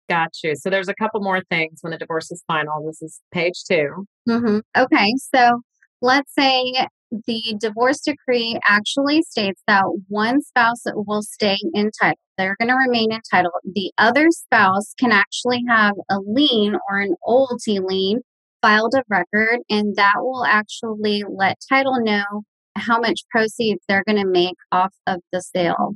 got 0.10 0.32
you. 0.44 0.56
So 0.56 0.70
there's 0.70 0.88
a 0.88 0.96
couple 0.96 1.22
more 1.22 1.42
things 1.50 1.80
when 1.82 1.92
the 1.92 1.98
divorce 1.98 2.32
is 2.32 2.44
final. 2.48 2.86
This 2.86 3.02
is 3.02 3.22
page 3.34 3.64
two. 3.70 4.06
hmm 4.28 4.60
Okay, 4.78 5.14
so 5.34 5.62
let's 6.02 6.34
say 6.34 6.88
the 7.26 7.56
divorce 7.60 8.02
decree 8.02 8.60
actually 8.68 9.22
states 9.22 9.62
that 9.68 9.86
one 10.08 10.42
spouse 10.42 10.84
will 10.86 11.22
stay 11.22 11.58
entitled. 11.76 12.18
They're 12.38 12.58
going 12.60 12.70
to 12.70 12.76
remain 12.76 13.12
entitled. 13.12 13.54
The 13.64 13.92
other 13.98 14.28
spouse 14.30 14.94
can 15.00 15.12
actually 15.12 15.64
have 15.68 15.96
a 16.10 16.20
lien 16.20 16.76
or 16.90 17.00
an 17.00 17.16
owelty 17.26 17.80
lien 17.80 18.22
filed 18.62 18.94
of 18.96 19.04
record, 19.10 19.60
and 19.70 19.96
that 19.96 20.16
will 20.18 20.46
actually 20.46 21.24
let 21.30 21.58
title 21.70 22.02
know 22.02 22.44
how 22.76 23.00
much 23.00 23.22
proceeds 23.30 23.84
they're 23.88 24.04
going 24.06 24.22
to 24.22 24.28
make 24.28 24.58
off 24.72 24.94
of 25.08 25.22
the 25.32 25.42
sale. 25.42 25.96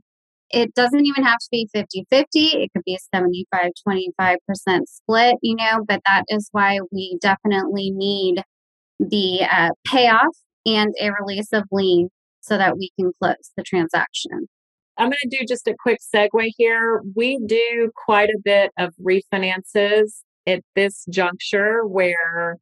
It 0.52 0.74
doesn't 0.74 1.06
even 1.06 1.24
have 1.24 1.38
to 1.38 1.48
be 1.52 1.68
50 1.74 2.06
50. 2.10 2.40
It 2.40 2.72
could 2.74 2.84
be 2.86 2.96
a 2.96 3.00
75 3.14 3.72
25% 3.88 4.38
split, 4.86 5.36
you 5.42 5.56
know, 5.56 5.84
but 5.88 6.02
that 6.08 6.24
is 6.30 6.50
why 6.52 6.80
we 6.92 7.18
definitely 7.22 7.92
need 7.92 8.42
the 9.00 9.46
uh, 9.50 9.70
payoff 9.86 10.36
and 10.76 10.94
a 11.00 11.12
release 11.12 11.52
of 11.54 11.64
lien 11.72 12.10
so 12.42 12.58
that 12.58 12.78
we 12.78 12.92
can 13.00 13.12
close 13.20 13.52
the 13.58 13.64
transaction. 13.64 14.48
I'm 14.98 15.08
going 15.08 15.18
to 15.30 15.38
do 15.40 15.46
just 15.48 15.68
a 15.68 15.76
quick 15.82 16.00
segue 16.14 16.52
here. 16.58 17.02
We 17.16 17.40
do 17.46 17.92
quite 18.06 18.30
a 18.30 18.40
bit 18.44 18.72
of 18.78 18.94
refinances 19.02 20.22
at 20.46 20.62
this 20.76 21.06
juncture 21.10 21.86
where 21.86 22.58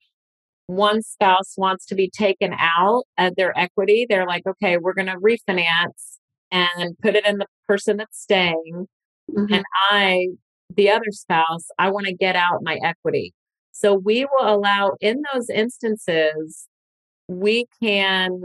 one 0.68 1.02
spouse 1.02 1.56
wants 1.58 1.86
to 1.88 1.96
be 1.96 2.10
taken 2.10 2.54
out 2.60 3.04
of 3.18 3.36
their 3.38 3.58
equity. 3.58 4.06
They're 4.08 4.28
like, 4.28 4.44
okay, 4.46 4.78
we're 4.78 4.94
going 4.94 5.08
to 5.08 5.18
refinance 5.18 6.18
and 6.52 6.98
put 7.02 7.16
it 7.16 7.26
in 7.26 7.38
the 7.38 7.48
person 7.68 7.98
that's 7.98 8.22
staying. 8.22 8.88
Mhm. 9.32 9.52
And 9.52 9.64
I, 9.90 10.28
the 10.76 10.90
other 10.90 11.12
spouse, 11.12 11.68
I 11.80 11.90
want 11.90 12.06
to 12.08 12.14
get 12.14 12.36
out 12.36 12.60
my 12.62 12.78
equity. 12.84 13.34
So 13.72 13.94
we 13.94 14.26
will 14.26 14.56
allow, 14.56 14.94
in 15.02 15.22
those 15.34 15.50
instances, 15.50 16.68
we 17.28 17.66
can 17.82 18.42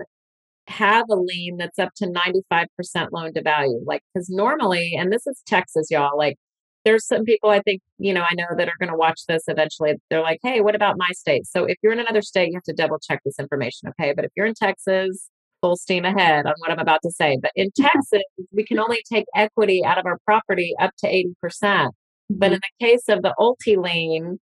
have 0.69 1.07
a 1.11 1.17
lien 1.17 1.57
that's 1.57 1.79
up 1.79 1.91
to 1.97 2.07
95% 2.07 2.67
loan 3.13 3.35
to 3.35 3.43
value. 3.43 3.81
Like, 3.85 4.03
because 4.13 4.29
normally, 4.31 4.95
and 4.99 5.13
this 5.13 5.27
is 5.27 5.43
Texas, 5.47 5.89
y'all, 5.91 6.17
like, 6.17 6.37
there's 6.85 7.07
some 7.07 7.25
people 7.25 7.51
I 7.51 7.61
think, 7.61 7.81
you 7.99 8.13
know, 8.13 8.23
I 8.23 8.35
know 8.35 8.47
that 8.57 8.69
are 8.69 8.77
going 8.81 8.91
to 8.91 8.97
watch 8.97 9.21
this 9.29 9.45
eventually. 9.47 9.95
They're 10.11 10.23
like, 10.23 10.41
hey, 10.43 10.61
what 10.61 10.75
about 10.75 10.97
my 10.99 11.11
state? 11.13 11.47
So 11.47 11.65
if 11.65 11.77
you're 11.83 11.93
in 11.93 12.01
another 12.01 12.23
state, 12.23 12.49
you 12.49 12.55
have 12.55 12.63
to 12.65 12.73
double 12.73 12.99
check 12.99 13.21
this 13.25 13.39
information, 13.39 13.89
okay? 13.91 14.13
But 14.13 14.25
if 14.25 14.33
you're 14.37 14.47
in 14.47 14.55
Texas, 14.55 15.29
full 15.61 15.77
steam 15.77 16.05
ahead 16.05 16.45
on 16.45 16.55
what 16.59 16.73
I'm 16.73 16.81
about 16.81 17.01
to 17.05 17.11
say. 17.11 17.39
But 17.41 17.53
in 17.55 17.71
Texas, 17.77 18.23
we 18.53 18.65
can 18.65 18.81
only 18.81 19.03
take 19.11 19.27
equity 19.35 19.85
out 19.85 19.99
of 19.99 20.07
our 20.07 20.19
property 20.25 20.75
up 20.81 20.91
to 20.99 21.07
80%. 21.07 21.91
But 22.29 22.53
in 22.53 22.59
mm-hmm. 22.59 22.61
the 22.81 22.87
case 22.87 23.09
of 23.09 23.23
the 23.23 23.35
owelty 23.39 23.77
lien, 23.77 24.41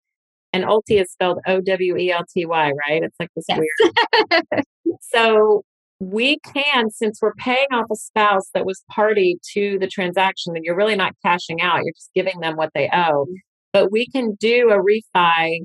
and 0.53 0.65
Owelty 0.65 1.01
is 1.01 1.11
spelled 1.13 1.39
O 1.47 1.61
W 1.61 1.97
E 1.97 2.11
L 2.13 2.25
T 2.33 2.47
Y, 2.47 2.73
right? 2.89 3.03
It's 3.03 3.17
like 3.19 3.31
this 3.37 3.47
Yes. 3.49 3.59
weird. 3.59 4.65
So 5.01 5.63
we 6.01 6.39
can, 6.41 6.91
since 6.91 7.21
we're 7.21 7.35
paying 7.35 7.67
off 7.73 7.87
a 7.93 7.97
spouse 7.97 8.49
that 8.55 8.65
was 8.65 8.83
party 8.91 9.39
to 9.53 9.79
the 9.79 9.87
transaction, 9.87 10.57
and 10.57 10.65
you're 10.65 10.77
really 10.77 10.97
not 10.97 11.13
cashing 11.25 11.61
out, 11.61 11.81
you're 11.85 11.95
just 11.95 12.11
giving 12.15 12.41
them 12.41 12.57
what 12.57 12.71
they 12.75 12.89
owe. 12.93 13.27
Mm-hmm. 13.27 13.35
But 13.73 13.93
we 13.93 14.07
can 14.09 14.35
do 14.41 14.71
a 14.71 14.79
refi, 14.79 15.61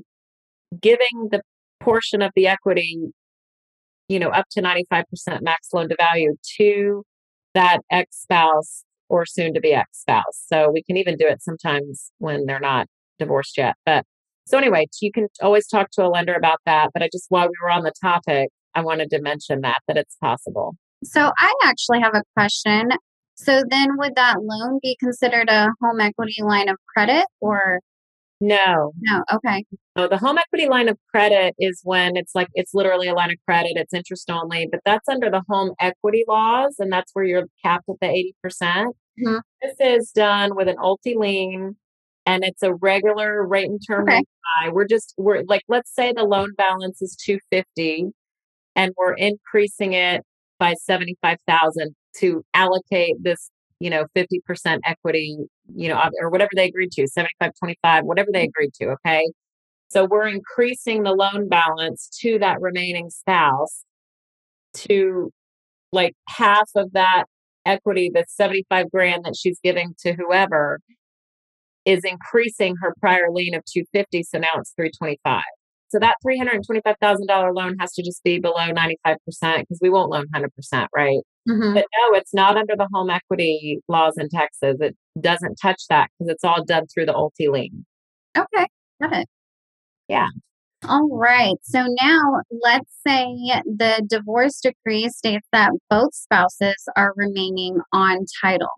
giving 0.80 1.28
the 1.30 1.40
portion 1.80 2.22
of 2.22 2.30
the 2.36 2.46
equity, 2.46 2.98
you 4.08 4.18
know, 4.18 4.28
up 4.28 4.46
to 4.52 4.62
95% 4.62 5.04
max 5.42 5.68
loan 5.72 5.88
to 5.88 5.96
value 5.98 6.36
to 6.58 7.02
that 7.54 7.80
ex 7.90 8.16
spouse 8.22 8.84
or 9.08 9.24
soon 9.24 9.54
to 9.54 9.60
be 9.60 9.72
ex 9.72 10.00
spouse. 10.00 10.44
So 10.46 10.70
we 10.70 10.82
can 10.82 10.96
even 10.96 11.16
do 11.16 11.26
it 11.26 11.42
sometimes 11.42 12.10
when 12.18 12.46
they're 12.46 12.60
not 12.60 12.86
divorced 13.18 13.56
yet. 13.56 13.74
But 13.84 14.04
so 14.46 14.56
anyway, 14.58 14.86
you 15.00 15.12
can 15.12 15.28
always 15.42 15.66
talk 15.66 15.90
to 15.92 16.04
a 16.04 16.08
lender 16.08 16.34
about 16.34 16.58
that. 16.66 16.90
But 16.94 17.02
I 17.02 17.08
just, 17.12 17.26
while 17.28 17.48
we 17.48 17.54
were 17.62 17.70
on 17.70 17.82
the 17.82 17.92
topic, 18.00 18.48
I 18.74 18.80
wanted 18.82 19.10
to 19.10 19.20
mention 19.20 19.60
that, 19.62 19.78
that 19.88 19.96
it's 19.96 20.16
possible. 20.22 20.76
So 21.04 21.32
I 21.38 21.54
actually 21.64 22.00
have 22.00 22.14
a 22.14 22.22
question. 22.34 22.90
So 23.34 23.62
then 23.68 23.96
would 23.98 24.14
that 24.16 24.36
loan 24.40 24.78
be 24.82 24.96
considered 24.98 25.48
a 25.50 25.68
home 25.82 26.00
equity 26.00 26.42
line 26.42 26.68
of 26.68 26.76
credit 26.94 27.24
or 27.40 27.80
No, 28.40 28.92
no? 29.00 29.24
Okay. 29.32 29.64
no, 29.96 30.08
the 30.08 30.16
home 30.18 30.38
equity 30.38 30.68
line 30.68 30.88
of 30.88 30.96
credit 31.10 31.54
is 31.58 31.80
when 31.84 32.16
it's 32.16 32.34
like, 32.34 32.48
it's 32.54 32.72
literally 32.72 33.08
a 33.08 33.14
line 33.14 33.30
of 33.30 33.36
credit, 33.46 33.72
it's 33.76 33.92
interest 33.92 34.30
only, 34.30 34.68
but 34.70 34.80
that's 34.84 35.08
under 35.08 35.30
the 35.30 35.42
home 35.48 35.72
equity 35.80 36.24
laws. 36.28 36.76
And 36.78 36.90
that's 36.92 37.10
where 37.12 37.24
you're 37.24 37.44
capped 37.64 37.88
at 37.88 37.96
the 38.00 38.08
80%. 38.08 38.94
Mhm. 39.22 39.40
This 39.62 39.74
is 39.80 40.12
done 40.12 40.54
with 40.54 40.68
an 40.68 40.76
owelty 40.76 41.16
lien 41.16 41.76
and 42.26 42.44
it's 42.44 42.62
a 42.62 42.74
regular 42.74 43.46
rate 43.46 43.68
and 43.70 43.80
term 43.86 44.08
Okay. 44.08 44.20
refi. 44.20 44.72
We're 44.72 44.86
just, 44.86 45.14
we're 45.16 45.42
like, 45.48 45.62
let's 45.68 45.94
say 45.94 46.12
the 46.12 46.24
loan 46.24 46.52
balance 46.56 47.00
is 47.00 47.16
250 47.16 48.06
and 48.74 48.92
we're 48.98 49.14
increasing 49.14 49.92
it 49.92 50.22
by 50.58 50.74
75,000 50.74 51.94
to 52.18 52.44
allocate 52.52 53.16
this, 53.22 53.50
you 53.78 53.90
know, 53.90 54.06
50% 54.16 54.78
equity, 54.84 55.38
you 55.74 55.88
know, 55.88 56.00
or 56.20 56.30
whatever 56.30 56.50
they 56.54 56.66
agreed 56.66 56.92
to, 56.92 57.06
75, 57.06 57.52
25, 57.58 58.04
whatever 58.04 58.30
they 58.32 58.40
mm-hmm. 58.40 58.48
agreed 58.48 58.74
to. 58.74 58.86
Okay. 58.88 59.24
So 59.88 60.04
we're 60.04 60.26
increasing 60.26 61.04
the 61.04 61.12
loan 61.12 61.48
balance 61.48 62.10
to 62.20 62.38
that 62.40 62.60
remaining 62.60 63.08
spouse 63.10 63.84
to 64.74 65.30
like 65.92 66.14
half 66.28 66.68
of 66.74 66.92
that 66.92 67.24
equity, 67.64 68.10
the 68.12 68.24
75 68.28 68.90
grand 68.90 69.24
that 69.24 69.36
she's 69.36 69.60
giving 69.62 69.94
to 70.00 70.12
whoever 70.14 70.80
is 71.86 72.04
increasing 72.04 72.74
her 72.82 72.94
prior 73.00 73.30
lien 73.30 73.54
of 73.54 73.64
250. 73.64 74.24
So 74.24 74.38
now 74.38 74.48
it's 74.56 74.72
325. 74.72 75.42
So 75.88 76.00
that 76.00 76.16
$325,000 76.26 77.54
loan 77.54 77.76
has 77.78 77.92
to 77.92 78.02
just 78.02 78.22
be 78.24 78.40
below 78.40 78.72
95% 78.72 79.60
because 79.60 79.78
we 79.80 79.88
won't 79.88 80.10
loan 80.10 80.26
100%, 80.34 80.88
right? 80.94 81.20
Mhm. 81.48 81.74
But 81.74 81.86
no, 81.96 82.18
it's 82.18 82.34
not 82.34 82.56
under 82.56 82.74
the 82.76 82.88
home 82.92 83.08
equity 83.08 83.78
laws 83.88 84.14
in 84.18 84.28
Texas. 84.28 84.76
It 84.80 84.96
doesn't 85.20 85.56
touch 85.62 85.82
that 85.88 86.10
because 86.18 86.32
it's 86.32 86.44
all 86.44 86.64
done 86.64 86.86
through 86.92 87.06
the 87.06 87.12
owelty 87.12 87.48
lien. 87.48 87.86
Okay. 88.36 88.66
Got 89.00 89.12
it. 89.12 89.28
Yeah. 90.08 90.28
All 90.88 91.08
right. 91.10 91.56
So 91.62 91.86
now 92.02 92.40
let's 92.62 92.92
say 93.06 93.26
the 93.64 94.04
divorce 94.08 94.60
decree 94.60 95.08
states 95.08 95.46
that 95.52 95.70
both 95.88 96.14
spouses 96.14 96.88
are 96.96 97.12
remaining 97.16 97.78
on 97.92 98.26
title. 98.42 98.70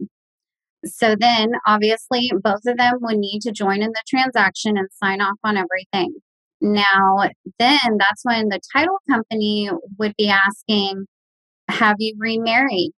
So 0.85 1.17
then 1.19 1.51
obviously 1.67 2.31
both 2.43 2.61
of 2.67 2.77
them 2.77 2.95
would 3.01 3.19
need 3.19 3.41
to 3.43 3.53
join 3.53 3.83
in 3.83 3.91
the 3.91 4.03
transaction 4.09 4.77
and 4.77 4.89
sign 4.93 5.21
off 5.21 5.39
on 5.45 5.57
everything. 5.57 6.15
Now, 6.61 7.29
then 7.59 7.79
that's 7.99 8.25
when 8.25 8.49
the 8.49 8.61
title 8.77 8.99
company 9.09 9.71
would 9.99 10.15
be 10.17 10.29
asking, 10.29 11.07
Have 11.69 11.97
you 11.99 12.15
remarried 12.19 12.93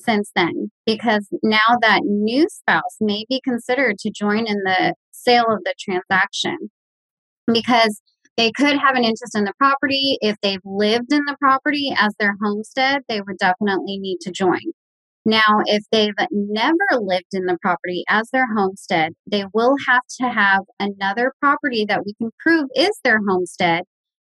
since 0.00 0.30
then? 0.34 0.70
Because 0.84 1.26
now 1.42 1.78
that 1.80 2.02
new 2.04 2.46
spouse 2.50 2.96
may 3.00 3.24
be 3.28 3.40
considered 3.42 3.98
to 4.00 4.10
join 4.10 4.46
in 4.46 4.58
the 4.64 4.94
sale 5.12 5.46
of 5.50 5.64
the 5.64 5.74
transaction 5.78 6.70
because 7.52 8.00
they 8.36 8.52
could 8.52 8.76
have 8.76 8.96
an 8.96 9.04
interest 9.04 9.34
in 9.34 9.44
the 9.44 9.54
property. 9.58 10.18
If 10.20 10.36
they've 10.42 10.60
lived 10.64 11.12
in 11.12 11.24
the 11.26 11.36
property 11.40 11.94
as 11.98 12.12
their 12.18 12.34
homestead, 12.42 13.02
they 13.08 13.20
would 13.20 13.38
definitely 13.38 13.98
need 13.98 14.18
to 14.22 14.30
join. 14.30 14.60
Now, 15.26 15.58
if 15.64 15.82
they've 15.90 16.14
never 16.30 16.86
lived 16.92 17.32
in 17.32 17.46
the 17.46 17.58
property 17.60 18.04
as 18.08 18.30
their 18.30 18.46
homestead, 18.56 19.12
they 19.26 19.44
will 19.52 19.74
have 19.88 20.04
to 20.20 20.28
have 20.28 20.62
another 20.78 21.32
property 21.40 21.84
that 21.84 22.04
we 22.06 22.14
can 22.14 22.30
prove 22.38 22.68
is 22.76 23.00
their 23.02 23.18
homestead. 23.28 23.82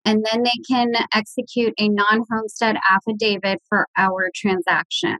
And 0.06 0.24
then 0.32 0.42
they 0.42 0.58
can 0.66 0.92
execute 1.12 1.74
a 1.78 1.90
non 1.90 2.22
homestead 2.30 2.76
affidavit 2.90 3.58
for 3.68 3.86
our 3.98 4.30
transaction. 4.34 5.18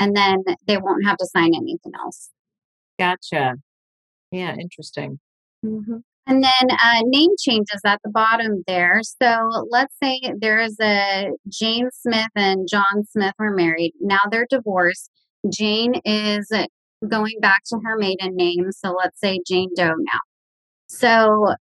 And 0.00 0.16
then 0.16 0.42
they 0.66 0.78
won't 0.78 1.06
have 1.06 1.18
to 1.18 1.26
sign 1.26 1.54
anything 1.54 1.92
else. 2.04 2.30
Gotcha. 2.98 3.54
Yeah, 4.32 4.56
interesting. 4.56 5.20
Mm-hmm. 5.64 5.98
And 6.26 6.42
then 6.42 6.70
uh, 6.70 7.00
name 7.02 7.30
changes 7.40 7.80
at 7.84 8.00
the 8.04 8.10
bottom 8.10 8.62
there. 8.66 9.00
So 9.02 9.48
let's 9.70 9.94
say 10.00 10.20
there 10.38 10.60
is 10.60 10.76
a 10.80 11.30
Jane 11.48 11.88
Smith 11.92 12.30
and 12.36 12.68
John 12.70 13.04
Smith 13.10 13.34
were 13.38 13.54
married. 13.54 13.92
Now 14.00 14.20
they're 14.30 14.46
divorced. 14.48 15.10
Jane 15.52 15.94
is 16.04 16.48
going 17.08 17.38
back 17.40 17.62
to 17.66 17.80
her 17.84 17.96
maiden 17.98 18.36
name. 18.36 18.70
So 18.70 18.94
let's 18.96 19.18
say 19.20 19.40
Jane 19.46 19.70
Doe 19.74 19.88
now. 19.88 20.20
So 20.86 21.54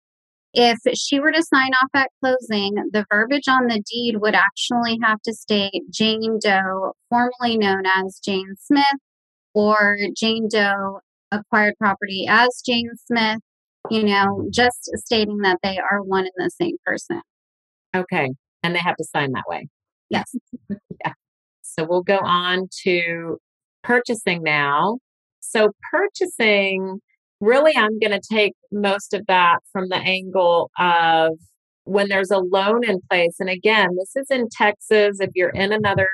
if 0.54 0.78
she 0.96 1.20
were 1.20 1.32
to 1.32 1.44
sign 1.44 1.72
off 1.82 1.90
at 1.96 2.10
closing, 2.24 2.76
the 2.92 3.06
verbiage 3.12 3.48
on 3.48 3.68
the 3.68 3.82
deed 3.92 4.18
would 4.22 4.36
actually 4.36 5.00
have 5.02 5.22
to 5.24 5.34
state 5.34 5.82
Jane 5.90 6.38
Doe, 6.40 6.94
formerly 7.10 7.58
known 7.58 7.84
as 7.86 8.20
Jane 8.24 8.54
Smith, 8.60 8.84
or 9.56 9.98
Jane 10.16 10.48
Doe 10.50 11.00
acquired 11.32 11.74
property 11.80 12.28
as 12.30 12.62
Jane 12.64 12.92
Smith 13.08 13.40
you 13.90 14.04
know, 14.04 14.48
just 14.52 14.90
stating 14.96 15.38
that 15.40 15.60
they 15.64 15.80
are 15.80 16.02
one 16.04 16.26
and 16.26 16.32
the 16.38 16.52
same 16.52 16.76
person. 16.86 17.22
Okay. 17.96 18.30
And 18.64 18.76
they 18.76 18.80
have 18.80 18.96
to 18.98 19.04
sign 19.04 19.32
that 19.34 19.46
way. 19.48 19.68
Yes. 20.10 20.36
yeah. 20.70 21.14
So 21.62 21.86
we'll 21.86 22.04
go 22.04 22.20
on 22.20 22.68
to 22.84 23.38
purchasing 23.84 24.44
now. 24.44 25.00
So 25.40 25.72
purchasing, 25.90 27.00
really, 27.40 27.76
I'm 27.76 28.00
going 28.00 28.12
to 28.12 28.22
take 28.32 28.54
most 28.72 29.14
of 29.14 29.26
that 29.28 29.60
from 29.72 29.90
the 29.90 29.98
angle 29.98 30.70
of 30.78 31.34
when 31.86 32.10
there's 32.10 32.32
a 32.32 32.38
loan 32.38 32.88
in 32.88 33.00
place. 33.10 33.38
And 33.40 33.50
again, 33.50 33.96
this 33.98 34.16
is 34.16 34.30
in 34.30 34.48
Texas. 34.52 35.20
If 35.20 35.32
you're 35.34 35.50
in 35.50 35.74
another 35.74 36.10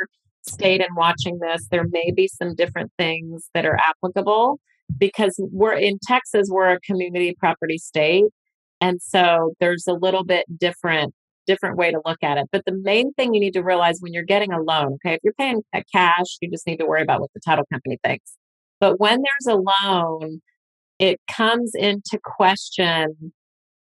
state 0.48 0.82
and 0.82 0.96
watching 0.96 1.40
this, 1.40 1.68
there 1.70 1.86
may 1.90 2.12
be 2.16 2.28
some 2.28 2.56
different 2.56 2.92
things 2.98 3.50
that 3.54 3.66
are 3.66 3.78
applicable 3.78 4.60
because 4.98 5.36
we're 5.51 5.74
in 5.74 6.00
Texas, 6.03 6.48
we're 6.51 6.74
a 6.74 6.79
community 6.82 7.36
property 7.39 7.77
state. 7.77 8.25
And 8.79 9.01
so 9.01 9.53
there's 9.60 9.86
a 9.88 9.94
little 9.94 10.24
bit 10.24 10.46
different 10.58 11.13
different 11.48 11.77
way 11.77 11.91
to 11.91 12.01
look 12.06 12.22
at 12.22 12.38
it. 12.38 12.46
But 12.51 12.65
the 12.65 12.74
main 12.74 13.13
thing 13.13 13.34
you 13.34 13.39
need 13.39 13.53
to 13.53 13.63
realize 13.63 14.00
when 14.01 14.13
you're 14.13 14.24
getting 14.24 14.51
a 14.51 14.62
loan, 14.62 14.96
okay, 14.96 15.13
if 15.13 15.22
you're 15.24 15.34
paying 15.34 15.63
cash, 15.94 16.38
you 16.41 16.51
just 16.51 16.67
need 16.67 16.77
to 16.77 16.86
worry 16.86 17.01
about 17.01 17.22
what 17.22 17.32
the 17.34 17.39
title 17.39 17.63
company 17.72 17.98
thinks. 18.03 18.36
But 18.82 19.00
when 19.00 19.22
there's 19.22 19.56
a 19.56 19.63
loan, 19.88 20.41
it 21.00 21.20
comes 21.32 21.72
into 21.74 22.20
question 22.22 23.32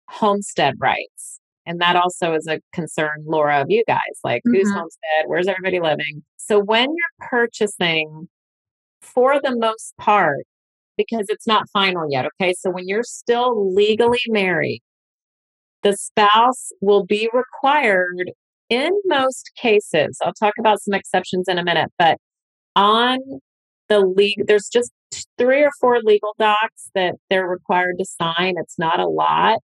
homestead 0.10 0.74
rights. 0.80 1.40
And 1.66 1.80
that 1.80 1.96
also 1.96 2.34
is 2.34 2.48
a 2.48 2.60
concern, 2.74 3.24
Laura, 3.26 3.62
of 3.62 3.70
you 3.70 3.84
guys. 3.88 4.00
Like, 4.24 4.42
who's 4.44 4.70
Mhm. 4.70 4.76
homestead? 4.76 5.28
Where's 5.28 5.48
everybody 5.48 5.80
living? 5.80 6.24
So 6.38 6.60
when 6.60 6.90
you're 6.90 7.30
purchasing, 7.30 8.28
for 9.02 9.40
the 9.40 9.56
most 9.56 9.96
part, 9.98 10.46
because 10.98 11.26
it's 11.30 11.48
not 11.48 11.70
final 11.72 12.08
yet. 12.10 12.26
Okay. 12.26 12.54
So 12.58 12.70
when 12.70 12.88
you're 12.88 13.04
still 13.04 13.74
legally 13.74 14.20
married, 14.28 14.82
the 15.84 15.96
spouse 15.98 16.72
will 16.82 17.06
be 17.06 17.30
required 17.34 18.32
in 18.70 18.92
most 19.06 19.52
cases. 19.58 20.18
I'll 20.24 20.34
talk 20.34 20.54
about 20.60 20.82
some 20.82 20.94
exceptions 20.94 21.48
in 21.48 21.58
a 21.58 21.64
minute, 21.64 21.92
but 21.98 22.18
on 22.76 23.20
the 23.90 24.00
league, 24.00 24.48
there's 24.48 24.70
just 24.72 24.92
three 25.38 25.62
or 25.62 25.72
four 25.80 26.00
legal 26.04 26.34
docs 26.40 26.90
that 26.96 27.16
they're 27.30 27.48
required 27.48 27.96
to 28.00 28.06
sign. 28.06 28.56
It's 28.58 28.80
not 28.80 29.00
a 29.00 29.08
lot. 29.08 29.60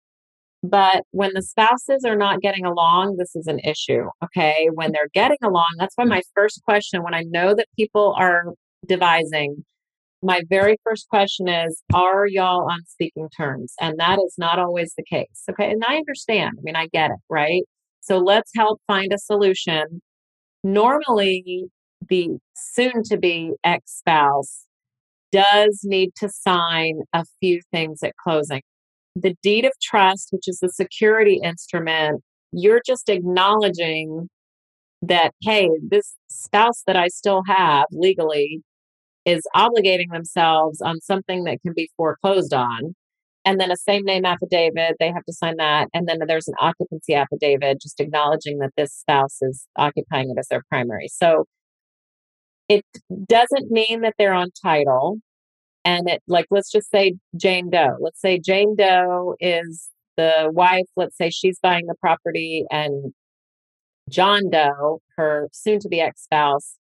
But 0.63 1.03
when 1.11 1.31
the 1.35 1.43
spouses 1.43 2.03
are 2.03 2.15
not 2.15 2.41
getting 2.41 2.65
along, 2.65 3.17
this 3.17 3.35
is 3.35 3.47
an 3.47 3.59
issue. 3.59 4.09
Okay. 4.23 4.69
When 4.73 4.91
they're 4.91 5.09
getting 5.13 5.37
along, 5.43 5.75
that's 5.77 5.93
why 5.95 6.05
my 6.05 6.21
first 6.33 6.61
question, 6.65 7.03
when 7.03 7.13
I 7.13 7.23
know 7.27 7.53
that 7.53 7.67
people 7.77 8.15
are 8.17 8.53
devising, 8.87 9.63
my 10.23 10.41
very 10.49 10.77
first 10.83 11.07
question 11.09 11.47
is 11.47 11.83
Are 11.93 12.27
y'all 12.27 12.69
on 12.69 12.79
speaking 12.87 13.29
terms? 13.35 13.73
And 13.79 13.99
that 13.99 14.19
is 14.25 14.35
not 14.37 14.59
always 14.59 14.93
the 14.97 15.03
case. 15.03 15.43
Okay. 15.49 15.69
And 15.71 15.83
I 15.87 15.95
understand. 15.97 16.57
I 16.57 16.61
mean, 16.63 16.75
I 16.75 16.87
get 16.87 17.11
it. 17.11 17.17
Right. 17.29 17.63
So 18.01 18.17
let's 18.17 18.51
help 18.55 18.81
find 18.87 19.13
a 19.13 19.17
solution. 19.17 20.01
Normally, 20.63 21.65
the 22.09 22.37
soon 22.55 23.03
to 23.05 23.17
be 23.17 23.51
ex 23.63 23.97
spouse 23.97 24.65
does 25.31 25.81
need 25.83 26.11
to 26.17 26.29
sign 26.29 27.01
a 27.13 27.25
few 27.39 27.61
things 27.71 28.01
at 28.03 28.15
closing. 28.23 28.61
the 29.15 29.35
deed 29.41 29.65
of 29.65 29.71
trust, 29.81 30.29
which 30.31 30.47
is 30.47 30.59
the 30.59 30.69
security 30.69 31.39
instrument, 31.43 32.21
you're 32.51 32.81
just 32.85 33.09
acknowledging 33.09 34.29
that, 35.01 35.31
hey, 35.41 35.69
this 35.89 36.15
spouse 36.29 36.83
that 36.87 36.95
I 36.95 37.07
still 37.07 37.43
have 37.47 37.85
legally 37.91 38.61
is 39.27 39.45
obligating 39.53 40.09
themselves 40.09 40.81
on 40.81 41.01
something 41.01 41.43
that 41.43 41.61
can 41.61 41.73
be 41.75 41.91
foreclosed 41.97 42.53
on. 42.53 42.95
And 43.43 43.59
then 43.59 43.71
a 43.71 43.77
same 43.77 44.05
name 44.05 44.25
affidavit, 44.25 44.95
they 44.99 45.11
have 45.11 45.25
to 45.25 45.33
sign 45.33 45.57
that. 45.57 45.89
And 45.93 46.07
then 46.07 46.19
there's 46.25 46.47
an 46.47 46.55
occupancy 46.61 47.13
affidavit 47.13 47.81
just 47.81 47.99
acknowledging 47.99 48.59
that 48.59 48.71
this 48.77 48.93
spouse 48.93 49.41
is 49.41 49.67
occupying 49.75 50.29
it 50.29 50.39
as 50.39 50.47
their 50.47 50.63
primary. 50.69 51.09
So 51.09 51.45
it 52.69 52.85
doesn't 53.27 53.69
mean 53.69 54.01
that 54.01 54.13
they're 54.17 54.33
on 54.33 54.49
title. 54.61 55.17
And 55.83 56.09
it, 56.09 56.21
like, 56.27 56.45
let's 56.49 56.71
just 56.71 56.89
say 56.89 57.15
Jane 57.35 57.69
Doe. 57.69 57.97
Let's 57.99 58.21
say 58.21 58.39
Jane 58.39 58.75
Doe 58.77 59.35
is 59.41 59.89
the 60.15 60.49
wife. 60.53 60.87
Let's 60.95 61.17
say 61.17 61.29
she's 61.29 61.59
buying 61.59 61.87
the 61.87 61.95
property 62.01 62.65
and 62.71 63.13
John 64.09 64.49
Doe, 64.49 65.01
her 65.17 65.49
soon 65.51 65.79
to 65.79 65.89
be 65.89 65.99
ex 65.99 66.23
spouse, 66.23 66.75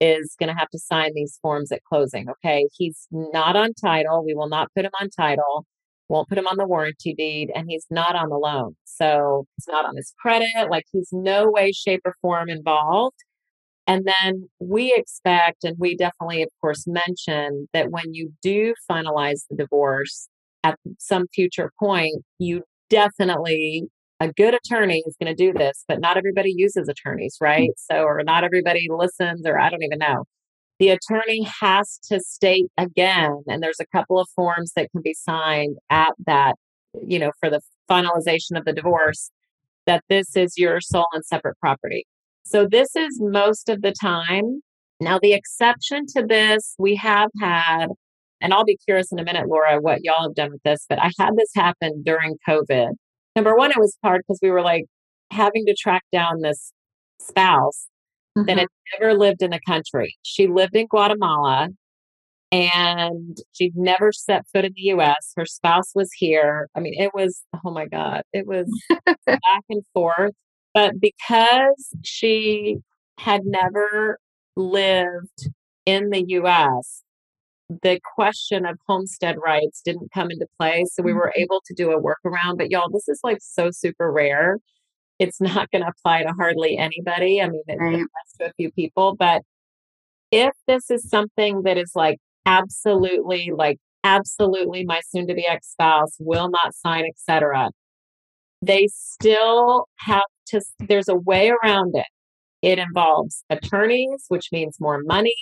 is 0.00 0.36
going 0.38 0.48
to 0.48 0.58
have 0.58 0.70
to 0.70 0.78
sign 0.78 1.12
these 1.14 1.38
forms 1.40 1.72
at 1.72 1.84
closing. 1.84 2.28
Okay. 2.28 2.66
He's 2.76 3.06
not 3.10 3.56
on 3.56 3.72
title. 3.74 4.24
We 4.24 4.34
will 4.34 4.48
not 4.48 4.68
put 4.74 4.84
him 4.84 4.90
on 5.00 5.08
title, 5.10 5.64
won't 6.08 6.28
put 6.28 6.38
him 6.38 6.46
on 6.46 6.56
the 6.56 6.66
warranty 6.66 7.14
deed, 7.14 7.50
and 7.54 7.66
he's 7.68 7.86
not 7.90 8.14
on 8.14 8.28
the 8.28 8.36
loan. 8.36 8.76
So 8.84 9.46
it's 9.56 9.68
not 9.68 9.84
on 9.86 9.96
his 9.96 10.12
credit. 10.20 10.70
Like 10.70 10.84
he's 10.92 11.08
no 11.12 11.50
way, 11.50 11.72
shape, 11.72 12.02
or 12.04 12.14
form 12.20 12.48
involved. 12.48 13.16
And 13.88 14.04
then 14.04 14.48
we 14.58 14.92
expect, 14.96 15.62
and 15.62 15.76
we 15.78 15.96
definitely, 15.96 16.42
of 16.42 16.48
course, 16.60 16.86
mention 16.86 17.68
that 17.72 17.90
when 17.90 18.12
you 18.14 18.32
do 18.42 18.74
finalize 18.90 19.42
the 19.48 19.56
divorce 19.56 20.28
at 20.64 20.76
some 20.98 21.26
future 21.32 21.70
point, 21.78 22.24
you 22.38 22.62
definitely, 22.90 23.84
a 24.20 24.32
good 24.32 24.54
attorney 24.54 25.02
is 25.06 25.16
going 25.20 25.34
to 25.34 25.34
do 25.34 25.52
this, 25.52 25.84
but 25.88 26.00
not 26.00 26.16
everybody 26.16 26.52
uses 26.54 26.88
attorneys, 26.88 27.36
right? 27.40 27.70
Mm. 27.70 27.74
So, 27.76 28.02
or 28.04 28.22
not 28.24 28.44
everybody 28.44 28.88
listens, 28.90 29.46
or 29.46 29.58
I 29.58 29.68
don't 29.68 29.82
even 29.82 29.98
know. 29.98 30.24
The 30.78 30.90
attorney 30.90 31.46
has 31.60 31.98
to 32.10 32.20
state 32.20 32.66
again, 32.76 33.42
and 33.46 33.62
there's 33.62 33.80
a 33.80 33.86
couple 33.86 34.18
of 34.18 34.28
forms 34.34 34.72
that 34.76 34.90
can 34.90 35.00
be 35.02 35.14
signed 35.14 35.76
at 35.90 36.12
that, 36.26 36.56
you 37.06 37.18
know, 37.18 37.32
for 37.40 37.48
the 37.48 37.60
finalization 37.90 38.56
of 38.56 38.64
the 38.64 38.72
divorce, 38.72 39.30
that 39.86 40.04
this 40.08 40.36
is 40.36 40.58
your 40.58 40.80
sole 40.80 41.06
and 41.12 41.24
separate 41.24 41.58
property. 41.60 42.06
So 42.44 42.66
this 42.66 42.94
is 42.94 43.18
most 43.20 43.68
of 43.68 43.82
the 43.82 43.92
time. 43.92 44.60
Now, 45.00 45.18
the 45.20 45.32
exception 45.32 46.06
to 46.16 46.24
this, 46.26 46.74
we 46.78 46.94
have 46.96 47.30
had, 47.40 47.88
and 48.40 48.52
I'll 48.52 48.64
be 48.64 48.78
curious 48.84 49.12
in 49.12 49.18
a 49.18 49.24
minute, 49.24 49.48
Laura, 49.48 49.80
what 49.80 50.04
y'all 50.04 50.22
have 50.22 50.34
done 50.34 50.52
with 50.52 50.62
this, 50.62 50.86
but 50.88 50.98
I 50.98 51.10
had 51.18 51.36
this 51.36 51.50
happen 51.54 52.02
during 52.04 52.36
COVID. 52.48 52.90
Number 53.36 53.54
one, 53.54 53.70
it 53.70 53.78
was 53.78 53.96
hard 54.02 54.22
because 54.26 54.40
we 54.42 54.50
were 54.50 54.62
like 54.62 54.86
having 55.30 55.66
to 55.66 55.74
track 55.74 56.02
down 56.10 56.40
this 56.40 56.72
spouse 57.20 57.86
mm-hmm. 58.36 58.46
that 58.46 58.58
had 58.58 58.68
never 58.98 59.14
lived 59.14 59.42
in 59.42 59.50
the 59.50 59.60
country. 59.66 60.16
She 60.22 60.46
lived 60.48 60.74
in 60.74 60.86
Guatemala 60.86 61.68
and 62.50 63.36
she'd 63.52 63.76
never 63.76 64.10
set 64.12 64.46
foot 64.52 64.64
in 64.64 64.72
the 64.74 64.82
US. 64.94 65.32
Her 65.36 65.44
spouse 65.44 65.92
was 65.94 66.10
here. 66.16 66.68
I 66.74 66.80
mean, 66.80 66.94
it 66.96 67.12
was, 67.12 67.42
oh 67.64 67.70
my 67.70 67.86
God, 67.86 68.22
it 68.32 68.46
was 68.46 68.66
back 69.26 69.64
and 69.68 69.82
forth. 69.92 70.32
But 70.72 71.00
because 71.00 71.94
she 72.02 72.78
had 73.18 73.42
never 73.44 74.18
lived 74.56 75.48
in 75.84 76.10
the 76.10 76.24
US, 76.28 77.02
the 77.68 78.00
question 78.14 78.64
of 78.64 78.78
homestead 78.86 79.36
rights 79.44 79.82
didn't 79.84 80.12
come 80.12 80.30
into 80.30 80.46
play. 80.58 80.84
So 80.92 81.02
we 81.02 81.12
were 81.12 81.32
mm-hmm. 81.36 81.42
able 81.42 81.62
to 81.66 81.74
do 81.74 81.90
a 81.90 82.00
workaround. 82.00 82.58
But 82.58 82.70
y'all, 82.70 82.90
this 82.90 83.08
is 83.08 83.20
like 83.22 83.38
so 83.40 83.70
super 83.70 84.10
rare. 84.10 84.58
It's 85.18 85.40
not 85.40 85.70
going 85.70 85.82
to 85.82 85.90
apply 85.90 86.22
to 86.22 86.32
hardly 86.32 86.76
anybody. 86.76 87.40
I 87.40 87.48
mean, 87.48 87.62
it 87.66 87.76
right. 87.78 87.94
applies 87.94 88.32
to 88.38 88.46
a 88.46 88.52
few 88.56 88.70
people. 88.72 89.16
But 89.18 89.42
if 90.30 90.52
this 90.66 90.90
is 90.90 91.08
something 91.08 91.62
that 91.62 91.76
is 91.76 91.92
like 91.94 92.18
absolutely, 92.44 93.50
like 93.54 93.78
absolutely 94.04 94.84
my 94.84 95.00
soon 95.08 95.26
to 95.26 95.34
be 95.34 95.46
ex 95.46 95.68
spouse 95.72 96.16
will 96.20 96.50
not 96.50 96.74
sign, 96.74 97.04
etc., 97.06 97.70
they 98.62 98.88
still 98.92 99.86
have 99.98 100.22
to, 100.48 100.60
there's 100.78 101.08
a 101.08 101.16
way 101.16 101.50
around 101.50 101.94
it. 101.94 102.06
It 102.62 102.78
involves 102.78 103.44
attorneys, 103.50 104.24
which 104.28 104.48
means 104.50 104.80
more 104.80 105.02
money, 105.04 105.34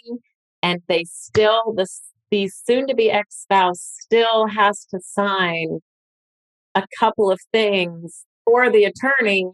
and 0.62 0.80
they 0.88 1.04
still, 1.04 1.74
the, 1.76 1.86
the 2.34 2.48
soon 2.48 2.88
to 2.88 2.94
be 2.96 3.12
ex 3.12 3.42
spouse 3.42 3.96
still 4.00 4.48
has 4.48 4.86
to 4.86 4.98
sign 5.00 5.78
a 6.74 6.84
couple 6.98 7.30
of 7.30 7.38
things 7.52 8.24
for 8.44 8.70
the 8.70 8.84
attorney 8.84 9.46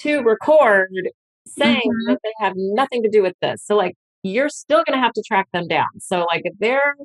to 0.00 0.20
record 0.20 0.90
saying 1.46 1.80
mm-hmm. 1.80 2.12
that 2.12 2.18
they 2.22 2.32
have 2.38 2.52
nothing 2.54 3.02
to 3.02 3.08
do 3.08 3.22
with 3.22 3.32
this. 3.40 3.64
So, 3.64 3.76
like, 3.76 3.94
you're 4.22 4.50
still 4.50 4.82
going 4.86 4.98
to 4.98 5.02
have 5.02 5.14
to 5.14 5.22
track 5.26 5.48
them 5.54 5.66
down. 5.68 5.86
So, 5.98 6.26
like, 6.30 6.42
if 6.44 6.52
they're 6.58 6.96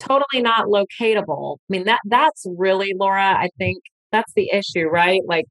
totally 0.00 0.42
not 0.42 0.66
locatable, 0.66 1.56
I 1.56 1.68
mean, 1.70 1.84
that 1.84 2.00
that's 2.04 2.44
really, 2.58 2.92
Laura, 2.94 3.38
I 3.38 3.48
think 3.56 3.82
that's 4.12 4.32
the 4.34 4.50
issue, 4.52 4.86
right? 4.86 5.22
Like, 5.26 5.46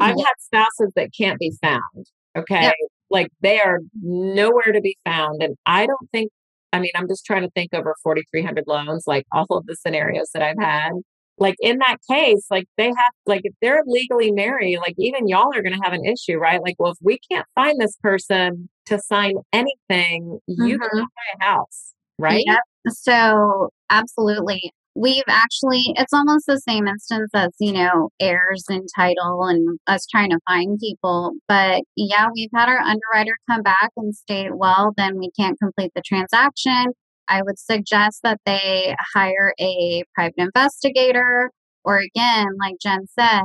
I've 0.00 0.16
had 0.16 0.34
spouses 0.38 0.92
that 0.96 1.10
can't 1.14 1.38
be 1.38 1.52
found. 1.60 2.06
Okay. 2.36 2.62
Yep. 2.62 2.74
Like 3.10 3.28
they 3.42 3.60
are 3.60 3.80
nowhere 4.00 4.72
to 4.72 4.80
be 4.80 4.96
found. 5.04 5.42
And 5.42 5.54
I 5.66 5.84
don't 5.84 6.10
think, 6.12 6.32
I 6.72 6.80
mean, 6.80 6.90
I'm 6.94 7.08
just 7.08 7.24
trying 7.24 7.42
to 7.42 7.50
think 7.50 7.74
over 7.74 7.94
4,300 8.02 8.64
loans, 8.66 9.04
like 9.06 9.26
all 9.32 9.46
of 9.50 9.66
the 9.66 9.76
scenarios 9.76 10.30
that 10.34 10.42
I've 10.42 10.58
had. 10.58 10.92
Like 11.38 11.56
in 11.60 11.78
that 11.78 11.96
case, 12.10 12.46
like 12.50 12.66
they 12.76 12.86
have, 12.86 13.12
like 13.26 13.40
if 13.44 13.54
they're 13.60 13.82
legally 13.86 14.30
married, 14.30 14.78
like 14.78 14.94
even 14.98 15.28
y'all 15.28 15.50
are 15.54 15.62
going 15.62 15.74
to 15.74 15.80
have 15.82 15.92
an 15.92 16.04
issue, 16.04 16.36
right? 16.36 16.62
Like, 16.62 16.76
well, 16.78 16.92
if 16.92 16.98
we 17.02 17.18
can't 17.30 17.46
find 17.54 17.80
this 17.80 17.96
person 18.02 18.68
to 18.86 18.98
sign 18.98 19.34
anything, 19.52 20.38
you 20.46 20.78
mm-hmm. 20.78 20.98
can 20.98 21.00
buy 21.00 21.40
a 21.40 21.44
house, 21.44 21.94
right? 22.18 22.44
Yep. 22.46 22.60
So, 22.88 23.70
absolutely 23.90 24.72
we've 24.94 25.22
actually 25.28 25.92
it's 25.96 26.12
almost 26.12 26.46
the 26.46 26.60
same 26.60 26.86
instance 26.86 27.30
as 27.34 27.50
you 27.58 27.72
know 27.72 28.10
heirs 28.20 28.64
and 28.68 28.86
title 28.94 29.44
and 29.44 29.78
us 29.86 30.06
trying 30.06 30.30
to 30.30 30.38
find 30.46 30.78
people 30.78 31.32
but 31.48 31.82
yeah 31.96 32.28
we've 32.34 32.50
had 32.54 32.68
our 32.68 32.78
underwriter 32.78 33.36
come 33.50 33.62
back 33.62 33.90
and 33.96 34.14
state 34.14 34.54
well 34.54 34.92
then 34.96 35.18
we 35.18 35.30
can't 35.38 35.58
complete 35.58 35.92
the 35.94 36.02
transaction. 36.02 36.92
I 37.28 37.40
would 37.42 37.58
suggest 37.58 38.20
that 38.24 38.40
they 38.44 38.94
hire 39.14 39.54
a 39.58 40.02
private 40.14 40.34
investigator 40.38 41.50
or 41.84 41.98
again 41.98 42.48
like 42.60 42.74
jen 42.82 43.06
said 43.18 43.42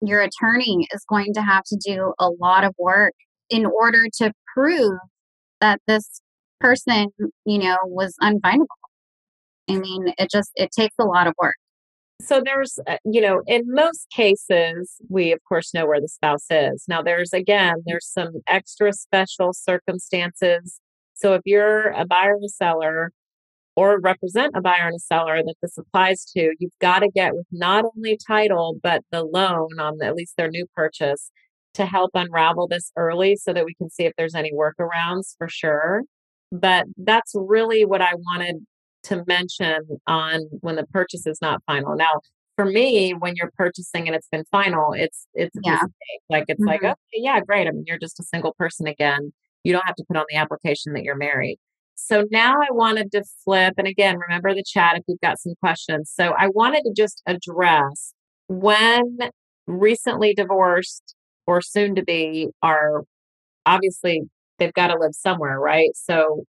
your 0.00 0.20
attorney 0.20 0.86
is 0.92 1.04
going 1.08 1.34
to 1.34 1.42
have 1.42 1.64
to 1.64 1.76
do 1.84 2.14
a 2.18 2.30
lot 2.40 2.64
of 2.64 2.74
work 2.78 3.12
in 3.50 3.66
order 3.66 4.04
to 4.18 4.32
prove 4.54 4.98
that 5.60 5.80
this 5.86 6.22
person 6.60 7.08
you 7.44 7.58
know 7.58 7.76
was 7.84 8.14
unfindable 8.22 8.85
I 9.68 9.76
mean, 9.76 10.12
it 10.18 10.30
just 10.30 10.50
it 10.56 10.70
takes 10.72 10.94
a 11.00 11.04
lot 11.04 11.26
of 11.26 11.34
work. 11.40 11.56
So 12.22 12.40
there's, 12.44 12.78
uh, 12.86 12.96
you 13.04 13.20
know, 13.20 13.42
in 13.46 13.62
most 13.66 14.08
cases, 14.10 14.96
we 15.08 15.32
of 15.32 15.40
course 15.48 15.74
know 15.74 15.86
where 15.86 16.00
the 16.00 16.08
spouse 16.08 16.46
is. 16.50 16.84
Now, 16.88 17.02
there's 17.02 17.32
again, 17.32 17.82
there's 17.86 18.06
some 18.06 18.40
extra 18.46 18.92
special 18.92 19.52
circumstances. 19.52 20.80
So 21.14 21.34
if 21.34 21.42
you're 21.44 21.90
a 21.90 22.06
buyer 22.06 22.34
and 22.34 22.44
a 22.44 22.48
seller, 22.48 23.12
or 23.76 24.00
represent 24.00 24.52
a 24.56 24.60
buyer 24.62 24.86
and 24.86 24.96
a 24.96 24.98
seller 24.98 25.42
that 25.44 25.54
this 25.62 25.76
applies 25.78 26.24
to, 26.34 26.54
you've 26.58 26.78
got 26.80 27.00
to 27.00 27.10
get 27.10 27.34
with 27.34 27.46
not 27.52 27.84
only 27.96 28.18
title 28.26 28.76
but 28.82 29.02
the 29.12 29.22
loan 29.24 29.78
on 29.78 30.02
at 30.02 30.14
least 30.14 30.34
their 30.36 30.48
new 30.48 30.66
purchase 30.74 31.30
to 31.74 31.84
help 31.86 32.10
unravel 32.14 32.66
this 32.68 32.90
early, 32.96 33.36
so 33.36 33.52
that 33.52 33.66
we 33.66 33.74
can 33.74 33.90
see 33.90 34.04
if 34.04 34.12
there's 34.16 34.34
any 34.34 34.52
workarounds 34.52 35.36
for 35.38 35.48
sure. 35.48 36.02
But 36.52 36.86
that's 36.96 37.32
really 37.34 37.84
what 37.84 38.00
I 38.00 38.14
wanted 38.14 38.66
to 39.06 39.24
mention 39.26 39.82
on 40.06 40.42
when 40.60 40.76
the 40.76 40.86
purchase 40.86 41.26
is 41.26 41.38
not 41.40 41.62
final. 41.66 41.96
Now, 41.96 42.20
for 42.56 42.64
me, 42.64 43.12
when 43.12 43.34
you're 43.36 43.50
purchasing 43.56 44.06
and 44.06 44.16
it's 44.16 44.28
been 44.28 44.44
final, 44.50 44.92
it's 44.92 45.26
it's 45.34 45.54
yeah. 45.62 45.80
like 46.30 46.44
it's 46.48 46.60
mm-hmm. 46.60 46.68
like 46.68 46.82
okay, 46.82 46.96
yeah, 47.14 47.40
great. 47.40 47.66
I 47.66 47.70
mean, 47.70 47.84
you're 47.86 47.98
just 47.98 48.18
a 48.18 48.24
single 48.24 48.54
person 48.58 48.86
again. 48.86 49.32
You 49.62 49.72
don't 49.72 49.86
have 49.86 49.96
to 49.96 50.04
put 50.04 50.16
on 50.16 50.24
the 50.30 50.36
application 50.36 50.92
that 50.94 51.02
you're 51.02 51.16
married. 51.16 51.58
So 51.96 52.26
now 52.30 52.56
I 52.60 52.68
wanted 52.70 53.10
to 53.12 53.24
flip, 53.44 53.74
and 53.78 53.86
again, 53.86 54.18
remember 54.18 54.54
the 54.54 54.64
chat 54.66 54.96
if 54.96 55.04
you've 55.06 55.20
got 55.20 55.38
some 55.38 55.54
questions. 55.60 56.10
So 56.14 56.34
I 56.38 56.48
wanted 56.48 56.82
to 56.82 56.92
just 56.94 57.22
address 57.26 58.12
when 58.48 59.18
recently 59.66 60.34
divorced 60.34 61.14
or 61.46 61.60
soon 61.60 61.94
to 61.94 62.02
be 62.04 62.48
are 62.62 63.02
obviously 63.64 64.22
they've 64.58 64.72
got 64.72 64.88
to 64.88 64.98
live 64.98 65.14
somewhere, 65.14 65.58
right? 65.58 65.90
So 65.94 66.44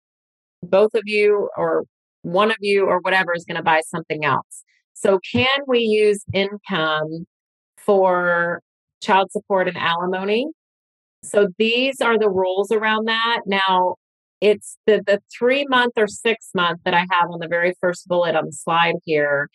both 0.62 0.94
of 0.94 1.02
you 1.06 1.48
or 1.56 1.84
one 2.24 2.50
of 2.50 2.56
you 2.60 2.86
or 2.86 3.00
whatever 3.00 3.34
is 3.34 3.44
going 3.44 3.56
to 3.56 3.62
buy 3.62 3.82
something 3.86 4.24
else. 4.24 4.64
So, 4.94 5.18
can 5.32 5.60
we 5.66 5.80
use 5.80 6.24
income 6.32 7.26
for 7.76 8.60
child 9.02 9.30
support 9.32 9.68
and 9.68 9.76
alimony? 9.76 10.48
So, 11.22 11.48
these 11.58 12.00
are 12.00 12.18
the 12.18 12.30
rules 12.30 12.70
around 12.70 13.06
that. 13.06 13.40
Now, 13.46 13.96
it's 14.40 14.76
the, 14.86 15.02
the 15.06 15.20
three 15.36 15.66
month 15.68 15.92
or 15.96 16.06
six 16.06 16.48
month 16.54 16.80
that 16.84 16.94
I 16.94 17.06
have 17.10 17.30
on 17.30 17.40
the 17.40 17.48
very 17.48 17.74
first 17.80 18.06
bullet 18.08 18.34
on 18.36 18.46
the 18.46 18.52
slide 18.52 18.96
here 19.04 19.48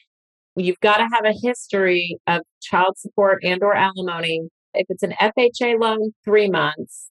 you've 0.60 0.80
got 0.80 0.98
to 0.98 1.08
have 1.14 1.26
a 1.26 1.34
history 1.34 2.18
of 2.28 2.42
child 2.62 2.98
support 2.98 3.44
and 3.44 3.62
or 3.64 3.76
alimony. 3.76 4.42
If 4.74 4.88
it's 4.90 5.04
an 5.04 5.14
FHA 5.20 5.80
loan, 5.80 6.14
3 6.24 6.50
months. 6.50 7.10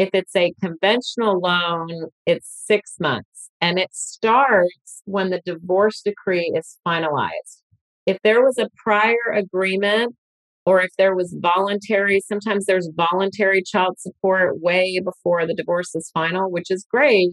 If 0.00 0.08
it's 0.14 0.34
a 0.34 0.54
conventional 0.62 1.40
loan, 1.40 2.08
it's 2.24 2.48
6 2.66 2.92
months. 3.00 3.50
And 3.60 3.78
it 3.78 3.90
starts 3.92 5.02
when 5.04 5.28
the 5.28 5.42
divorce 5.44 6.00
decree 6.00 6.50
is 6.56 6.78
finalized. 6.88 7.60
If 8.06 8.16
there 8.24 8.42
was 8.42 8.56
a 8.56 8.70
prior 8.82 9.34
agreement 9.34 10.16
or 10.64 10.80
if 10.80 10.88
there 10.96 11.14
was 11.14 11.36
voluntary, 11.38 12.22
sometimes 12.26 12.64
there's 12.64 12.88
voluntary 12.96 13.62
child 13.62 13.98
support 13.98 14.62
way 14.62 14.98
before 15.04 15.46
the 15.46 15.52
divorce 15.52 15.94
is 15.94 16.10
final, 16.14 16.50
which 16.50 16.70
is 16.70 16.86
great, 16.90 17.32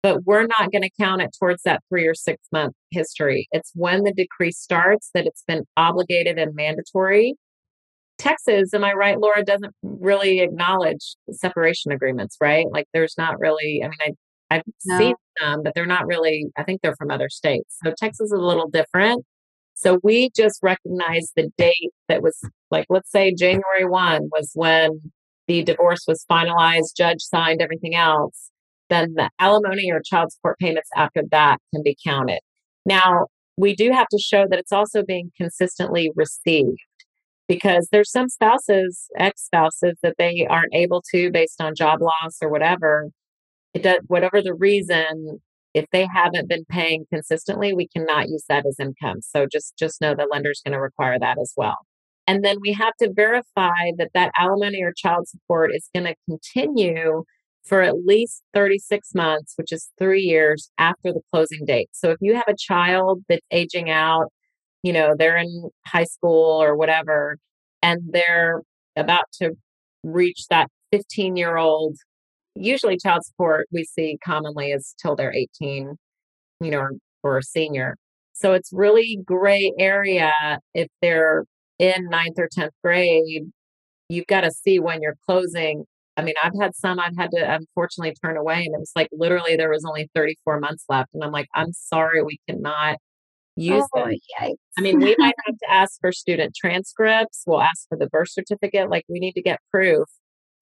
but 0.00 0.22
we're 0.24 0.46
not 0.46 0.70
going 0.70 0.82
to 0.82 0.90
count 1.00 1.22
it 1.22 1.34
towards 1.36 1.64
that 1.64 1.82
three 1.88 2.06
or 2.06 2.14
six 2.14 2.40
month 2.52 2.74
history. 2.92 3.48
It's 3.50 3.72
when 3.74 4.04
the 4.04 4.12
decree 4.12 4.52
starts 4.52 5.10
that 5.12 5.26
it's 5.26 5.42
been 5.48 5.64
obligated 5.76 6.38
and 6.38 6.54
mandatory. 6.54 7.34
Texas, 8.18 8.72
am 8.72 8.84
I 8.84 8.92
right, 8.92 9.18
Laura, 9.18 9.44
doesn't 9.44 9.74
really 9.82 10.40
acknowledge 10.40 11.16
separation 11.30 11.92
agreements, 11.92 12.36
right? 12.40 12.66
Like 12.70 12.86
there's 12.92 13.14
not 13.18 13.38
really, 13.38 13.82
I 13.84 13.88
mean, 13.88 14.16
I, 14.50 14.56
I've 14.56 14.62
no. 14.84 14.98
seen 14.98 15.14
them, 15.40 15.62
but 15.62 15.74
they're 15.74 15.86
not 15.86 16.06
really, 16.06 16.46
I 16.56 16.62
think 16.62 16.80
they're 16.80 16.96
from 16.96 17.10
other 17.10 17.28
states. 17.28 17.76
So 17.84 17.92
Texas 17.96 18.26
is 18.26 18.32
a 18.32 18.38
little 18.38 18.68
different. 18.68 19.24
So 19.74 20.00
we 20.02 20.30
just 20.34 20.60
recognize 20.62 21.32
the 21.36 21.50
date 21.58 21.92
that 22.08 22.22
was 22.22 22.38
like, 22.70 22.86
let's 22.88 23.10
say 23.10 23.34
January 23.34 23.84
1 23.84 24.30
was 24.32 24.50
when 24.54 25.12
the 25.48 25.62
divorce 25.62 26.04
was 26.08 26.24
finalized, 26.30 26.96
judge 26.96 27.20
signed 27.20 27.60
everything 27.60 27.94
else. 27.94 28.50
Then 28.88 29.14
the 29.14 29.28
alimony 29.38 29.90
or 29.90 30.00
child 30.02 30.32
support 30.32 30.58
payments 30.58 30.88
after 30.96 31.22
that 31.30 31.58
can 31.74 31.82
be 31.82 31.96
counted. 32.04 32.40
Now, 32.86 33.26
we 33.58 33.74
do 33.74 33.90
have 33.90 34.06
to 34.08 34.18
show 34.18 34.46
that 34.48 34.58
it's 34.58 34.72
also 34.72 35.02
being 35.02 35.30
consistently 35.36 36.10
received 36.14 36.78
because 37.48 37.88
there's 37.92 38.10
some 38.10 38.28
spouses, 38.28 39.08
ex 39.18 39.44
spouses, 39.44 39.98
that 40.02 40.16
they 40.18 40.46
aren't 40.48 40.74
able 40.74 41.02
to 41.12 41.30
based 41.30 41.60
on 41.60 41.74
job 41.74 42.00
loss 42.00 42.38
or 42.42 42.48
whatever. 42.48 43.10
It 43.74 43.82
does, 43.82 43.98
whatever 44.06 44.42
the 44.42 44.54
reason, 44.54 45.40
if 45.74 45.86
they 45.92 46.06
haven't 46.12 46.48
been 46.48 46.64
paying 46.68 47.04
consistently, 47.12 47.74
we 47.74 47.88
cannot 47.88 48.28
use 48.28 48.44
that 48.48 48.66
as 48.66 48.80
income. 48.80 49.20
So 49.20 49.46
just 49.50 49.76
just 49.78 50.00
know 50.00 50.14
the 50.14 50.28
lender's 50.30 50.62
going 50.64 50.72
to 50.72 50.80
require 50.80 51.18
that 51.18 51.38
as 51.38 51.52
well. 51.56 51.78
And 52.26 52.44
then 52.44 52.56
we 52.60 52.72
have 52.72 52.94
to 53.00 53.12
verify 53.12 53.92
that 53.98 54.10
that 54.14 54.32
alimony 54.36 54.82
or 54.82 54.92
child 54.96 55.28
support 55.28 55.70
is 55.74 55.88
going 55.94 56.06
to 56.06 56.14
continue 56.28 57.24
for 57.64 57.82
at 57.82 58.04
least 58.04 58.42
36 58.54 59.14
months, 59.14 59.54
which 59.56 59.72
is 59.72 59.90
three 59.98 60.22
years 60.22 60.70
after 60.78 61.12
the 61.12 61.20
closing 61.32 61.64
date. 61.64 61.88
So 61.92 62.10
if 62.10 62.18
you 62.20 62.34
have 62.34 62.48
a 62.48 62.54
child 62.56 63.24
that's 63.28 63.42
aging 63.50 63.90
out, 63.90 64.26
you 64.86 64.92
know, 64.92 65.16
they're 65.18 65.36
in 65.36 65.68
high 65.84 66.04
school 66.04 66.62
or 66.62 66.76
whatever, 66.76 67.38
and 67.82 68.00
they're 68.08 68.62
about 68.94 69.24
to 69.40 69.50
reach 70.04 70.46
that 70.48 70.68
15 70.92 71.36
year 71.36 71.56
old 71.56 71.96
usually 72.54 72.96
child 72.96 73.24
support 73.24 73.66
we 73.72 73.82
see 73.82 74.16
commonly 74.24 74.70
is 74.70 74.94
till 75.02 75.16
they're 75.16 75.34
18, 75.34 75.96
you 76.60 76.70
know, 76.70 76.78
or, 76.78 76.92
or 77.24 77.42
senior. 77.42 77.96
So 78.32 78.52
it's 78.52 78.70
really 78.72 79.18
gray 79.24 79.72
area 79.76 80.32
if 80.72 80.86
they're 81.02 81.44
in 81.80 82.08
ninth 82.08 82.38
or 82.38 82.48
10th 82.56 82.70
grade. 82.84 83.50
You've 84.08 84.28
got 84.28 84.42
to 84.42 84.52
see 84.52 84.78
when 84.78 85.02
you're 85.02 85.16
closing. 85.26 85.84
I 86.16 86.22
mean, 86.22 86.34
I've 86.40 86.52
had 86.60 86.76
some 86.76 87.00
I've 87.00 87.16
had 87.18 87.32
to 87.32 87.54
unfortunately 87.56 88.14
turn 88.24 88.36
away, 88.36 88.64
and 88.66 88.74
it 88.76 88.78
was 88.78 88.92
like 88.94 89.08
literally 89.10 89.56
there 89.56 89.70
was 89.70 89.84
only 89.84 90.08
34 90.14 90.60
months 90.60 90.84
left. 90.88 91.10
And 91.12 91.24
I'm 91.24 91.32
like, 91.32 91.48
I'm 91.56 91.72
sorry, 91.72 92.22
we 92.22 92.38
cannot 92.48 92.98
use 93.56 93.86
oh, 93.96 94.04
it. 94.04 94.20
Yikes. 94.40 94.54
I 94.78 94.82
mean, 94.82 95.00
we 95.00 95.16
might 95.18 95.34
have 95.46 95.56
to 95.56 95.70
ask 95.70 95.98
for 96.00 96.12
student 96.12 96.54
transcripts. 96.54 97.42
We'll 97.46 97.62
ask 97.62 97.88
for 97.88 97.98
the 97.98 98.06
birth 98.06 98.30
certificate. 98.30 98.90
Like, 98.90 99.04
we 99.08 99.18
need 99.18 99.32
to 99.32 99.42
get 99.42 99.60
proof 99.70 100.08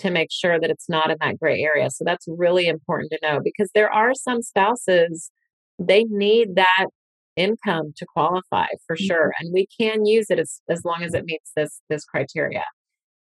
to 0.01 0.11
make 0.11 0.29
sure 0.31 0.59
that 0.61 0.71
it's 0.71 0.89
not 0.89 1.11
in 1.11 1.17
that 1.21 1.39
gray 1.39 1.61
area. 1.63 1.91
So 1.91 2.05
that's 2.05 2.27
really 2.29 2.67
important 2.67 3.13
to 3.13 3.19
know 3.23 3.41
because 3.43 3.71
there 3.75 3.93
are 3.93 4.15
some 4.15 4.43
spouses, 4.43 5.31
they 5.79 6.05
need 6.05 6.57
that 6.57 6.87
income 7.37 7.93
to 7.97 8.07
qualify 8.07 8.67
for 8.87 8.97
mm-hmm. 8.97 9.07
sure. 9.07 9.33
And 9.39 9.53
we 9.53 9.67
can 9.79 10.07
use 10.07 10.27
it 10.31 10.39
as, 10.39 10.61
as 10.69 10.85
long 10.85 11.03
as 11.03 11.15
it 11.15 11.25
meets 11.25 11.53
this 11.57 11.81
this 11.89 12.05
criteria. 12.05 12.65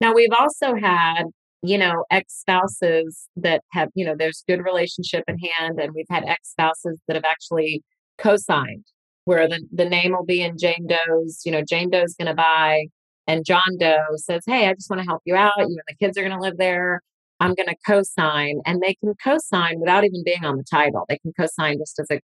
Now 0.00 0.12
we've 0.12 0.32
also 0.38 0.74
had, 0.74 1.24
you 1.62 1.78
know, 1.78 2.04
ex-spouses 2.10 3.28
that 3.36 3.62
have, 3.72 3.88
you 3.94 4.04
know, 4.04 4.14
there's 4.16 4.44
good 4.46 4.62
relationship 4.62 5.24
in 5.28 5.38
hand, 5.38 5.80
and 5.80 5.92
we've 5.94 6.06
had 6.10 6.24
ex-spouses 6.24 7.00
that 7.06 7.14
have 7.14 7.24
actually 7.24 7.82
co-signed 8.18 8.84
where 9.24 9.48
the, 9.48 9.66
the 9.72 9.84
name 9.84 10.12
will 10.12 10.24
be 10.24 10.42
in 10.42 10.58
Jane 10.58 10.86
Doe's, 10.86 11.42
you 11.44 11.52
know, 11.52 11.62
Jane 11.62 11.90
Doe's 11.90 12.14
gonna 12.14 12.34
buy 12.34 12.86
and 13.26 13.44
John 13.44 13.78
Doe 13.78 14.16
says, 14.16 14.42
Hey, 14.46 14.68
I 14.68 14.74
just 14.74 14.90
want 14.90 15.00
to 15.00 15.06
help 15.06 15.22
you 15.24 15.34
out. 15.34 15.52
You 15.58 15.64
and 15.64 15.78
the 15.88 15.94
kids 15.98 16.18
are 16.18 16.22
going 16.22 16.36
to 16.36 16.42
live 16.42 16.58
there. 16.58 17.00
I'm 17.40 17.54
going 17.54 17.68
to 17.68 17.76
co-sign 17.86 18.60
and 18.64 18.80
they 18.80 18.94
can 18.94 19.14
co-sign 19.22 19.80
without 19.80 20.04
even 20.04 20.22
being 20.24 20.44
on 20.44 20.56
the 20.56 20.64
title. 20.64 21.04
They 21.08 21.18
can 21.18 21.32
co-sign 21.38 21.78
just 21.78 21.98
as 21.98 22.10
a 22.10 22.20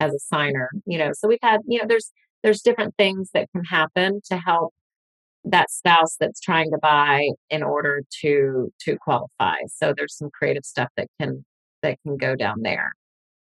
as 0.00 0.14
a 0.14 0.18
signer, 0.18 0.70
you 0.86 0.98
know. 0.98 1.12
So 1.12 1.28
we've 1.28 1.38
had, 1.42 1.60
you 1.66 1.78
know, 1.80 1.86
there's 1.88 2.12
there's 2.42 2.62
different 2.62 2.94
things 2.96 3.30
that 3.34 3.48
can 3.52 3.64
happen 3.64 4.20
to 4.26 4.38
help 4.38 4.74
that 5.44 5.70
spouse 5.70 6.16
that's 6.20 6.40
trying 6.40 6.70
to 6.70 6.78
buy 6.80 7.30
in 7.50 7.62
order 7.62 8.02
to 8.22 8.72
to 8.82 8.96
qualify. 8.98 9.56
So 9.68 9.92
there's 9.96 10.16
some 10.16 10.30
creative 10.30 10.64
stuff 10.64 10.90
that 10.96 11.08
can 11.20 11.44
that 11.82 11.98
can 12.04 12.16
go 12.16 12.36
down 12.36 12.62
there. 12.62 12.94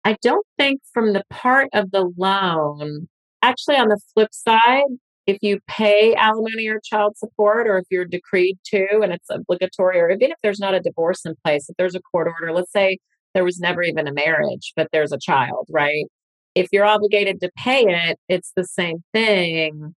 I 0.04 0.16
don't 0.22 0.46
think 0.58 0.80
from 0.92 1.12
the 1.12 1.22
part 1.30 1.68
of 1.72 1.90
the 1.92 2.10
loan, 2.16 3.08
actually 3.40 3.76
on 3.76 3.88
the 3.88 4.00
flip 4.14 4.30
side, 4.32 4.82
if 5.26 5.38
you 5.40 5.60
pay 5.68 6.14
alimony 6.14 6.68
or 6.68 6.80
child 6.82 7.16
support, 7.16 7.68
or 7.68 7.78
if 7.78 7.84
you're 7.90 8.04
decreed 8.04 8.58
to 8.66 9.00
and 9.02 9.12
it's 9.12 9.30
obligatory, 9.30 10.00
or 10.00 10.10
even 10.10 10.32
if 10.32 10.38
there's 10.42 10.58
not 10.58 10.74
a 10.74 10.80
divorce 10.80 11.24
in 11.24 11.34
place, 11.44 11.68
if 11.68 11.76
there's 11.76 11.94
a 11.94 12.00
court 12.00 12.26
order, 12.26 12.52
let's 12.52 12.72
say 12.72 12.98
there 13.34 13.44
was 13.44 13.60
never 13.60 13.82
even 13.82 14.08
a 14.08 14.12
marriage, 14.12 14.72
but 14.74 14.88
there's 14.92 15.12
a 15.12 15.18
child, 15.18 15.68
right? 15.70 16.06
If 16.54 16.68
you're 16.72 16.84
obligated 16.84 17.40
to 17.40 17.50
pay 17.56 17.84
it, 17.86 18.18
it's 18.28 18.52
the 18.56 18.64
same 18.64 19.04
thing 19.12 19.94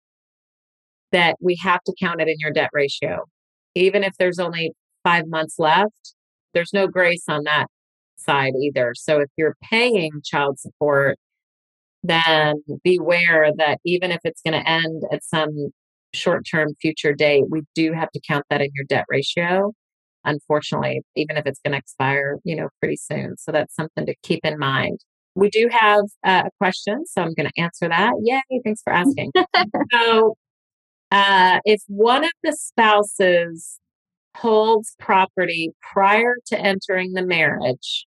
that 1.12 1.36
we 1.40 1.56
have 1.56 1.82
to 1.84 1.94
count 2.00 2.20
it 2.20 2.28
in 2.28 2.36
your 2.38 2.50
debt 2.50 2.70
ratio. 2.72 3.24
Even 3.74 4.02
if 4.02 4.14
there's 4.18 4.38
only 4.38 4.72
five 5.04 5.26
months 5.28 5.56
left, 5.58 6.14
there's 6.52 6.72
no 6.72 6.88
grace 6.88 7.24
on 7.28 7.44
that 7.44 7.68
side 8.22 8.52
either. 8.60 8.94
So 8.94 9.20
if 9.20 9.28
you're 9.36 9.56
paying 9.62 10.10
child 10.24 10.58
support, 10.58 11.18
then 12.02 12.62
beware 12.82 13.52
that 13.56 13.78
even 13.84 14.10
if 14.10 14.20
it's 14.24 14.42
going 14.42 14.60
to 14.60 14.68
end 14.68 15.02
at 15.12 15.24
some 15.24 15.70
short 16.14 16.46
term 16.50 16.74
future 16.80 17.12
date, 17.12 17.44
we 17.48 17.62
do 17.74 17.92
have 17.92 18.10
to 18.12 18.20
count 18.26 18.44
that 18.50 18.60
in 18.60 18.70
your 18.74 18.84
debt 18.88 19.04
ratio. 19.08 19.72
Unfortunately, 20.24 21.02
even 21.16 21.36
if 21.36 21.46
it's 21.46 21.60
going 21.64 21.72
to 21.72 21.78
expire, 21.78 22.38
you 22.44 22.54
know, 22.54 22.68
pretty 22.80 22.96
soon. 22.96 23.36
So 23.38 23.50
that's 23.50 23.74
something 23.74 24.06
to 24.06 24.14
keep 24.22 24.40
in 24.44 24.58
mind. 24.58 25.00
We 25.34 25.48
do 25.48 25.68
have 25.70 26.04
uh, 26.24 26.44
a 26.46 26.50
question, 26.58 27.06
so 27.06 27.22
I'm 27.22 27.34
going 27.34 27.48
to 27.48 27.60
answer 27.60 27.88
that. 27.88 28.12
Yay, 28.22 28.60
thanks 28.64 28.82
for 28.82 28.92
asking. 28.92 29.32
so, 29.92 30.36
uh, 31.10 31.58
if 31.64 31.82
one 31.88 32.24
of 32.24 32.30
the 32.42 32.52
spouses 32.52 33.78
holds 34.36 34.94
property 34.98 35.70
prior 35.92 36.36
to 36.46 36.58
entering 36.58 37.14
the 37.14 37.24
marriage, 37.24 38.06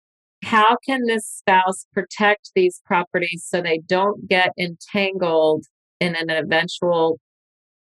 how 0.48 0.78
can 0.86 1.02
this 1.08 1.28
spouse 1.28 1.86
protect 1.92 2.52
these 2.56 2.82
properties 2.86 3.46
so 3.46 3.62
they 3.62 3.80
don't 3.86 4.30
get 4.30 4.52
entangled 4.58 5.66
in 6.00 6.16
an 6.16 6.30
eventual 6.30 7.20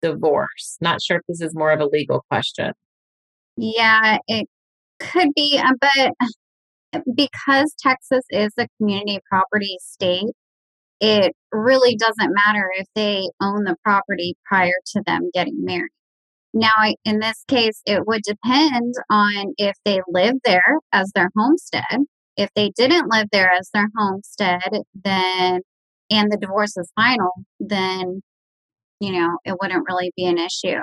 divorce? 0.01 0.79
Not 0.81 1.03
sure 1.03 1.19
if 1.19 1.23
this 1.29 1.43
is 1.43 1.55
more 1.55 1.73
of 1.73 1.81
a 1.81 1.87
legal 1.87 2.25
question. 2.31 2.73
Yeah, 3.59 4.17
it 4.29 4.47
could 4.99 5.29
be, 5.37 5.61
uh, 5.63 5.73
but 5.79 7.03
because 7.15 7.75
Texas 7.79 8.25
is 8.31 8.53
a 8.59 8.67
community 8.79 9.21
property 9.29 9.77
state, 9.83 10.33
it 11.01 11.37
really 11.53 11.97
doesn't 11.97 12.35
matter 12.47 12.71
if 12.77 12.87
they 12.95 13.29
own 13.43 13.65
the 13.65 13.77
property 13.85 14.37
prior 14.47 14.73
to 14.95 15.03
them 15.07 15.29
getting 15.35 15.63
married. 15.65 15.91
Now, 16.55 16.95
in 17.05 17.19
this 17.19 17.45
case, 17.47 17.83
it 17.85 18.07
would 18.07 18.23
depend 18.23 18.95
on 19.11 19.53
if 19.59 19.77
they 19.85 20.01
live 20.09 20.37
there 20.47 20.79
as 20.93 21.11
their 21.15 21.29
homestead 21.37 22.07
if 22.37 22.51
they 22.57 22.71
didn't 22.71 23.11
live 23.11 23.29
there 23.33 23.51
as 23.59 23.71
their 23.73 23.89
homestead, 23.97 24.83
then 24.95 25.61
and 26.11 26.31
the 26.31 26.37
divorce 26.37 26.77
is 26.77 26.93
final, 26.97 27.33
then 27.61 28.23
you 29.01 29.13
know 29.13 29.39
it 29.45 29.57
wouldn't 29.61 29.87
really 29.89 30.13
be 30.17 30.27
an 30.27 30.39
issue. 30.39 30.81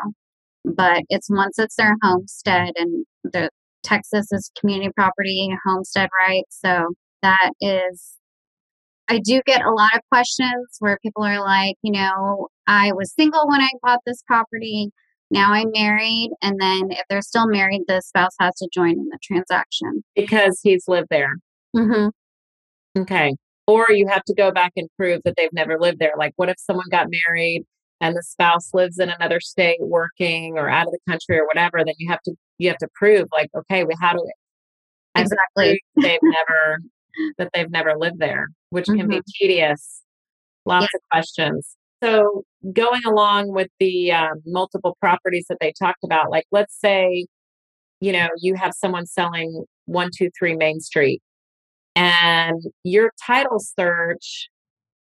But 0.65 1.03
it's 1.09 1.29
once 1.29 1.59
it's 1.59 1.75
their 1.75 1.95
homestead, 2.03 2.73
and 2.77 3.05
the 3.23 3.49
Texas 3.83 4.27
is 4.31 4.51
community 4.59 4.91
property 4.95 5.49
homestead 5.65 6.09
right, 6.27 6.43
so 6.49 6.87
that 7.23 7.51
is. 7.61 8.17
I 9.09 9.19
do 9.19 9.41
get 9.45 9.61
a 9.65 9.71
lot 9.71 9.89
of 9.95 10.01
questions 10.09 10.77
where 10.79 10.97
people 11.03 11.23
are 11.23 11.41
like, 11.41 11.75
you 11.81 11.91
know, 11.91 12.47
I 12.67 12.93
was 12.93 13.13
single 13.13 13.45
when 13.47 13.59
I 13.61 13.69
bought 13.83 13.99
this 14.05 14.23
property. 14.25 14.91
Now 15.31 15.53
I'm 15.53 15.71
married, 15.73 16.31
and 16.41 16.59
then 16.59 16.91
if 16.91 17.03
they're 17.09 17.21
still 17.21 17.47
married, 17.47 17.83
the 17.87 18.01
spouse 18.01 18.35
has 18.39 18.53
to 18.55 18.69
join 18.73 18.91
in 18.91 19.07
the 19.09 19.19
transaction 19.23 20.03
because 20.15 20.59
he's 20.61 20.87
lived 20.87 21.07
there. 21.09 21.35
Mm-hmm. 21.75 23.01
Okay. 23.01 23.33
Or 23.67 23.85
you 23.89 24.07
have 24.09 24.23
to 24.25 24.33
go 24.33 24.51
back 24.51 24.73
and 24.75 24.89
prove 24.97 25.21
that 25.23 25.35
they've 25.37 25.53
never 25.53 25.79
lived 25.79 25.99
there. 25.99 26.13
Like, 26.17 26.33
what 26.35 26.49
if 26.49 26.55
someone 26.59 26.87
got 26.91 27.07
married 27.09 27.63
and 28.01 28.15
the 28.15 28.23
spouse 28.23 28.73
lives 28.73 28.99
in 28.99 29.09
another 29.09 29.39
state 29.39 29.79
working 29.79 30.57
or 30.57 30.69
out 30.69 30.87
of 30.87 30.91
the 30.91 30.99
country 31.09 31.37
or 31.37 31.45
whatever? 31.45 31.83
Then 31.85 31.95
you 31.97 32.09
have 32.09 32.21
to 32.23 32.33
you 32.57 32.67
have 32.67 32.77
to 32.79 32.87
prove 32.93 33.27
like, 33.31 33.49
okay, 33.55 33.85
we 33.85 33.93
how 34.01 34.13
do 34.13 34.29
exactly 35.15 35.81
they've 36.01 36.19
never 36.23 36.79
that 37.37 37.49
they've 37.53 37.71
never 37.71 37.95
lived 37.97 38.19
there, 38.19 38.49
which 38.69 38.85
can 38.85 38.97
mm-hmm. 38.97 39.09
be 39.09 39.21
tedious. 39.39 40.01
Lots 40.65 40.87
yeah. 40.93 40.97
of 40.97 41.01
questions. 41.11 41.75
So 42.03 42.43
going 42.73 43.01
along 43.05 43.53
with 43.53 43.69
the 43.79 44.11
um, 44.11 44.41
multiple 44.45 44.97
properties 44.99 45.45
that 45.49 45.57
they 45.61 45.73
talked 45.77 46.03
about, 46.03 46.31
like 46.31 46.45
let's 46.51 46.79
say, 46.79 47.27
you 47.99 48.11
know, 48.11 48.29
you 48.37 48.55
have 48.55 48.73
someone 48.73 49.05
selling 49.05 49.65
one 49.85 50.09
two 50.15 50.29
three 50.37 50.55
Main 50.55 50.79
Street 50.79 51.21
and 51.95 52.61
your 52.83 53.11
title 53.25 53.59
search 53.59 54.49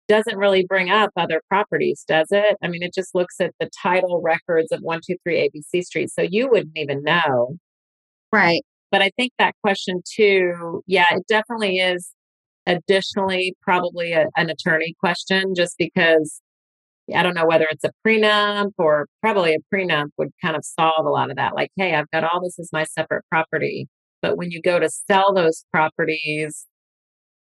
doesn't 0.07 0.37
really 0.37 0.65
bring 0.67 0.89
up 0.89 1.11
other 1.15 1.41
properties, 1.47 2.03
does 2.07 2.27
it? 2.31 2.57
I 2.61 2.67
mean, 2.67 2.83
it 2.83 2.93
just 2.93 3.15
looks 3.15 3.35
at 3.39 3.53
the 3.59 3.69
title 3.81 4.21
records 4.21 4.71
of 4.71 4.81
123 4.81 5.49
ABC 5.49 5.83
Street. 5.83 6.09
So 6.11 6.21
you 6.21 6.49
wouldn't 6.49 6.77
even 6.77 7.03
know. 7.03 7.57
Right. 8.31 8.61
But 8.91 9.01
I 9.01 9.11
think 9.15 9.31
that 9.39 9.55
question 9.61 10.01
too, 10.05 10.83
yeah, 10.87 11.05
it 11.11 11.25
definitely 11.27 11.77
is 11.77 12.11
additionally 12.67 13.55
probably 13.61 14.11
a, 14.11 14.27
an 14.35 14.49
attorney 14.49 14.95
question 14.99 15.55
just 15.55 15.77
because 15.77 16.41
I 17.13 17.23
don't 17.23 17.35
know 17.35 17.45
whether 17.45 17.67
it's 17.69 17.83
a 17.83 17.91
prenup 18.05 18.71
or 18.77 19.07
probably 19.21 19.55
a 19.55 19.75
prenup 19.75 20.07
would 20.17 20.31
kind 20.41 20.55
of 20.55 20.63
solve 20.63 21.05
a 21.05 21.09
lot 21.09 21.29
of 21.29 21.37
that. 21.37 21.55
Like, 21.55 21.69
hey, 21.75 21.95
I've 21.95 22.09
got 22.11 22.23
all 22.23 22.41
this 22.41 22.57
as 22.59 22.69
my 22.71 22.85
separate 22.85 23.25
property. 23.29 23.87
But 24.21 24.37
when 24.37 24.51
you 24.51 24.61
go 24.61 24.79
to 24.79 24.89
sell 24.89 25.33
those 25.33 25.65
properties, 25.71 26.65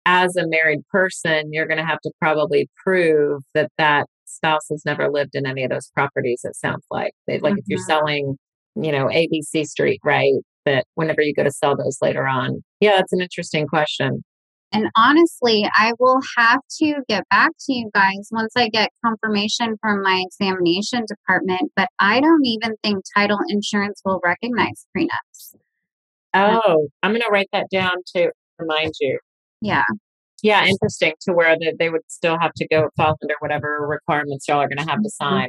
as 0.06 0.36
a 0.36 0.46
married 0.46 0.80
person, 0.90 1.52
you're 1.52 1.66
going 1.66 1.78
to 1.78 1.84
have 1.84 2.00
to 2.00 2.10
probably 2.20 2.68
prove 2.82 3.42
that 3.54 3.70
that 3.78 4.06
spouse 4.24 4.66
has 4.70 4.82
never 4.84 5.10
lived 5.10 5.34
in 5.34 5.46
any 5.46 5.64
of 5.64 5.70
those 5.70 5.90
properties. 5.94 6.40
It 6.44 6.56
sounds 6.56 6.84
like 6.90 7.12
they, 7.26 7.38
like 7.38 7.52
mm-hmm. 7.52 7.58
if 7.58 7.64
you're 7.66 7.78
mm-hmm. 7.78 7.86
selling, 7.86 8.36
you 8.76 8.92
know, 8.92 9.06
ABC 9.06 9.66
Street, 9.66 10.00
right? 10.04 10.32
That 10.66 10.84
whenever 10.94 11.22
you 11.22 11.34
go 11.34 11.42
to 11.42 11.50
sell 11.50 11.76
those 11.76 11.98
later 12.02 12.26
on, 12.26 12.62
yeah, 12.80 12.96
that's 12.96 13.12
an 13.12 13.20
interesting 13.20 13.66
question. 13.66 14.22
And 14.72 14.88
honestly, 14.96 15.68
I 15.76 15.92
will 15.98 16.20
have 16.36 16.60
to 16.78 16.94
get 17.08 17.28
back 17.28 17.50
to 17.66 17.72
you 17.72 17.90
guys 17.94 18.28
once 18.30 18.52
I 18.56 18.68
get 18.68 18.90
confirmation 19.04 19.76
from 19.80 20.02
my 20.02 20.22
examination 20.24 21.04
department. 21.06 21.72
But 21.74 21.88
I 21.98 22.20
don't 22.20 22.44
even 22.44 22.76
think 22.82 23.04
title 23.16 23.38
insurance 23.48 24.00
will 24.04 24.20
recognize 24.24 24.86
prenups. 24.96 25.56
Oh, 26.34 26.88
I'm 27.02 27.10
going 27.10 27.22
to 27.22 27.30
write 27.32 27.48
that 27.52 27.66
down 27.70 27.94
to 28.14 28.30
remind 28.58 28.92
you. 29.00 29.18
Yeah. 29.60 29.82
Yeah, 30.42 30.64
interesting 30.64 31.12
to 31.22 31.34
where 31.34 31.56
the, 31.58 31.74
they 31.78 31.90
would 31.90 32.00
still 32.08 32.38
have 32.40 32.52
to 32.54 32.68
go 32.68 32.88
fall 32.96 33.16
under 33.22 33.34
whatever 33.40 33.86
requirements 33.86 34.46
y'all 34.48 34.60
are 34.60 34.68
going 34.68 34.78
to 34.78 34.84
have 34.84 35.02
to 35.02 35.08
mm-hmm. 35.08 35.24
sign. 35.24 35.48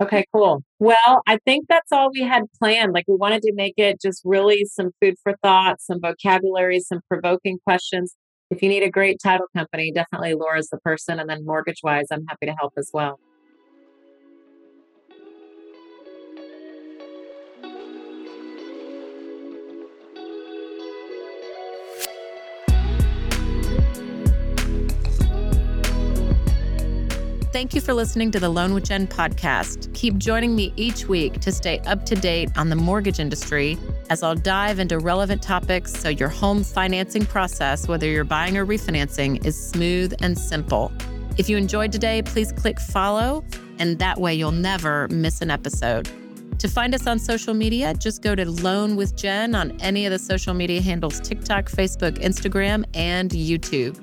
Okay, 0.00 0.24
cool. 0.32 0.62
Well, 0.78 1.22
I 1.26 1.38
think 1.44 1.66
that's 1.68 1.92
all 1.92 2.10
we 2.12 2.22
had 2.22 2.44
planned. 2.58 2.92
Like 2.92 3.04
we 3.08 3.16
wanted 3.16 3.42
to 3.42 3.52
make 3.54 3.74
it 3.76 4.00
just 4.00 4.22
really 4.24 4.64
some 4.64 4.90
food 5.00 5.14
for 5.22 5.34
thought, 5.42 5.80
some 5.80 6.00
vocabulary, 6.00 6.80
some 6.80 7.00
provoking 7.08 7.58
questions. 7.64 8.14
If 8.52 8.62
you 8.62 8.68
need 8.68 8.82
a 8.82 8.90
great 8.90 9.18
title 9.18 9.46
company, 9.56 9.90
definitely 9.92 10.34
Laura's 10.34 10.68
the 10.68 10.76
person. 10.76 11.18
And 11.18 11.28
then 11.28 11.46
mortgage 11.46 11.80
wise, 11.82 12.08
I'm 12.10 12.26
happy 12.26 12.44
to 12.44 12.52
help 12.52 12.74
as 12.76 12.90
well. 12.92 13.18
Thank 27.52 27.74
you 27.74 27.80
for 27.80 27.94
listening 27.94 28.30
to 28.32 28.40
the 28.40 28.50
Loan 28.50 28.74
with 28.74 28.84
Jen 28.84 29.06
podcast. 29.06 29.94
Keep 29.94 30.18
joining 30.18 30.54
me 30.54 30.74
each 30.76 31.08
week 31.08 31.40
to 31.40 31.52
stay 31.52 31.78
up 31.86 32.04
to 32.04 32.14
date 32.14 32.50
on 32.58 32.68
the 32.68 32.76
mortgage 32.76 33.18
industry 33.18 33.78
as 34.12 34.22
I'll 34.22 34.34
dive 34.34 34.78
into 34.78 34.98
relevant 34.98 35.40
topics 35.40 35.90
so 35.90 36.10
your 36.10 36.28
home 36.28 36.62
financing 36.62 37.24
process, 37.24 37.88
whether 37.88 38.06
you're 38.06 38.24
buying 38.24 38.58
or 38.58 38.66
refinancing, 38.66 39.42
is 39.46 39.56
smooth 39.58 40.12
and 40.20 40.38
simple. 40.38 40.92
If 41.38 41.48
you 41.48 41.56
enjoyed 41.56 41.92
today, 41.92 42.20
please 42.20 42.52
click 42.52 42.78
follow, 42.78 43.42
and 43.78 43.98
that 44.00 44.20
way 44.20 44.34
you'll 44.34 44.52
never 44.52 45.08
miss 45.08 45.40
an 45.40 45.50
episode. 45.50 46.10
To 46.58 46.68
find 46.68 46.94
us 46.94 47.06
on 47.06 47.18
social 47.18 47.54
media, 47.54 47.94
just 47.94 48.20
go 48.20 48.34
to 48.34 48.44
Loan 48.44 48.96
with 48.96 49.16
Jen 49.16 49.54
on 49.54 49.80
any 49.80 50.04
of 50.04 50.12
the 50.12 50.18
social 50.18 50.52
media 50.52 50.82
handles 50.82 51.18
TikTok, 51.18 51.70
Facebook, 51.70 52.18
Instagram, 52.18 52.84
and 52.92 53.30
YouTube. 53.30 53.96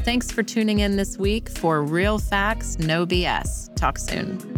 Thanks 0.00 0.32
for 0.32 0.42
tuning 0.42 0.78
in 0.78 0.96
this 0.96 1.18
week 1.18 1.50
for 1.50 1.82
Real 1.82 2.18
Facts, 2.18 2.78
No 2.78 3.04
BS. 3.04 3.76
Talk 3.76 3.98
soon. 3.98 4.51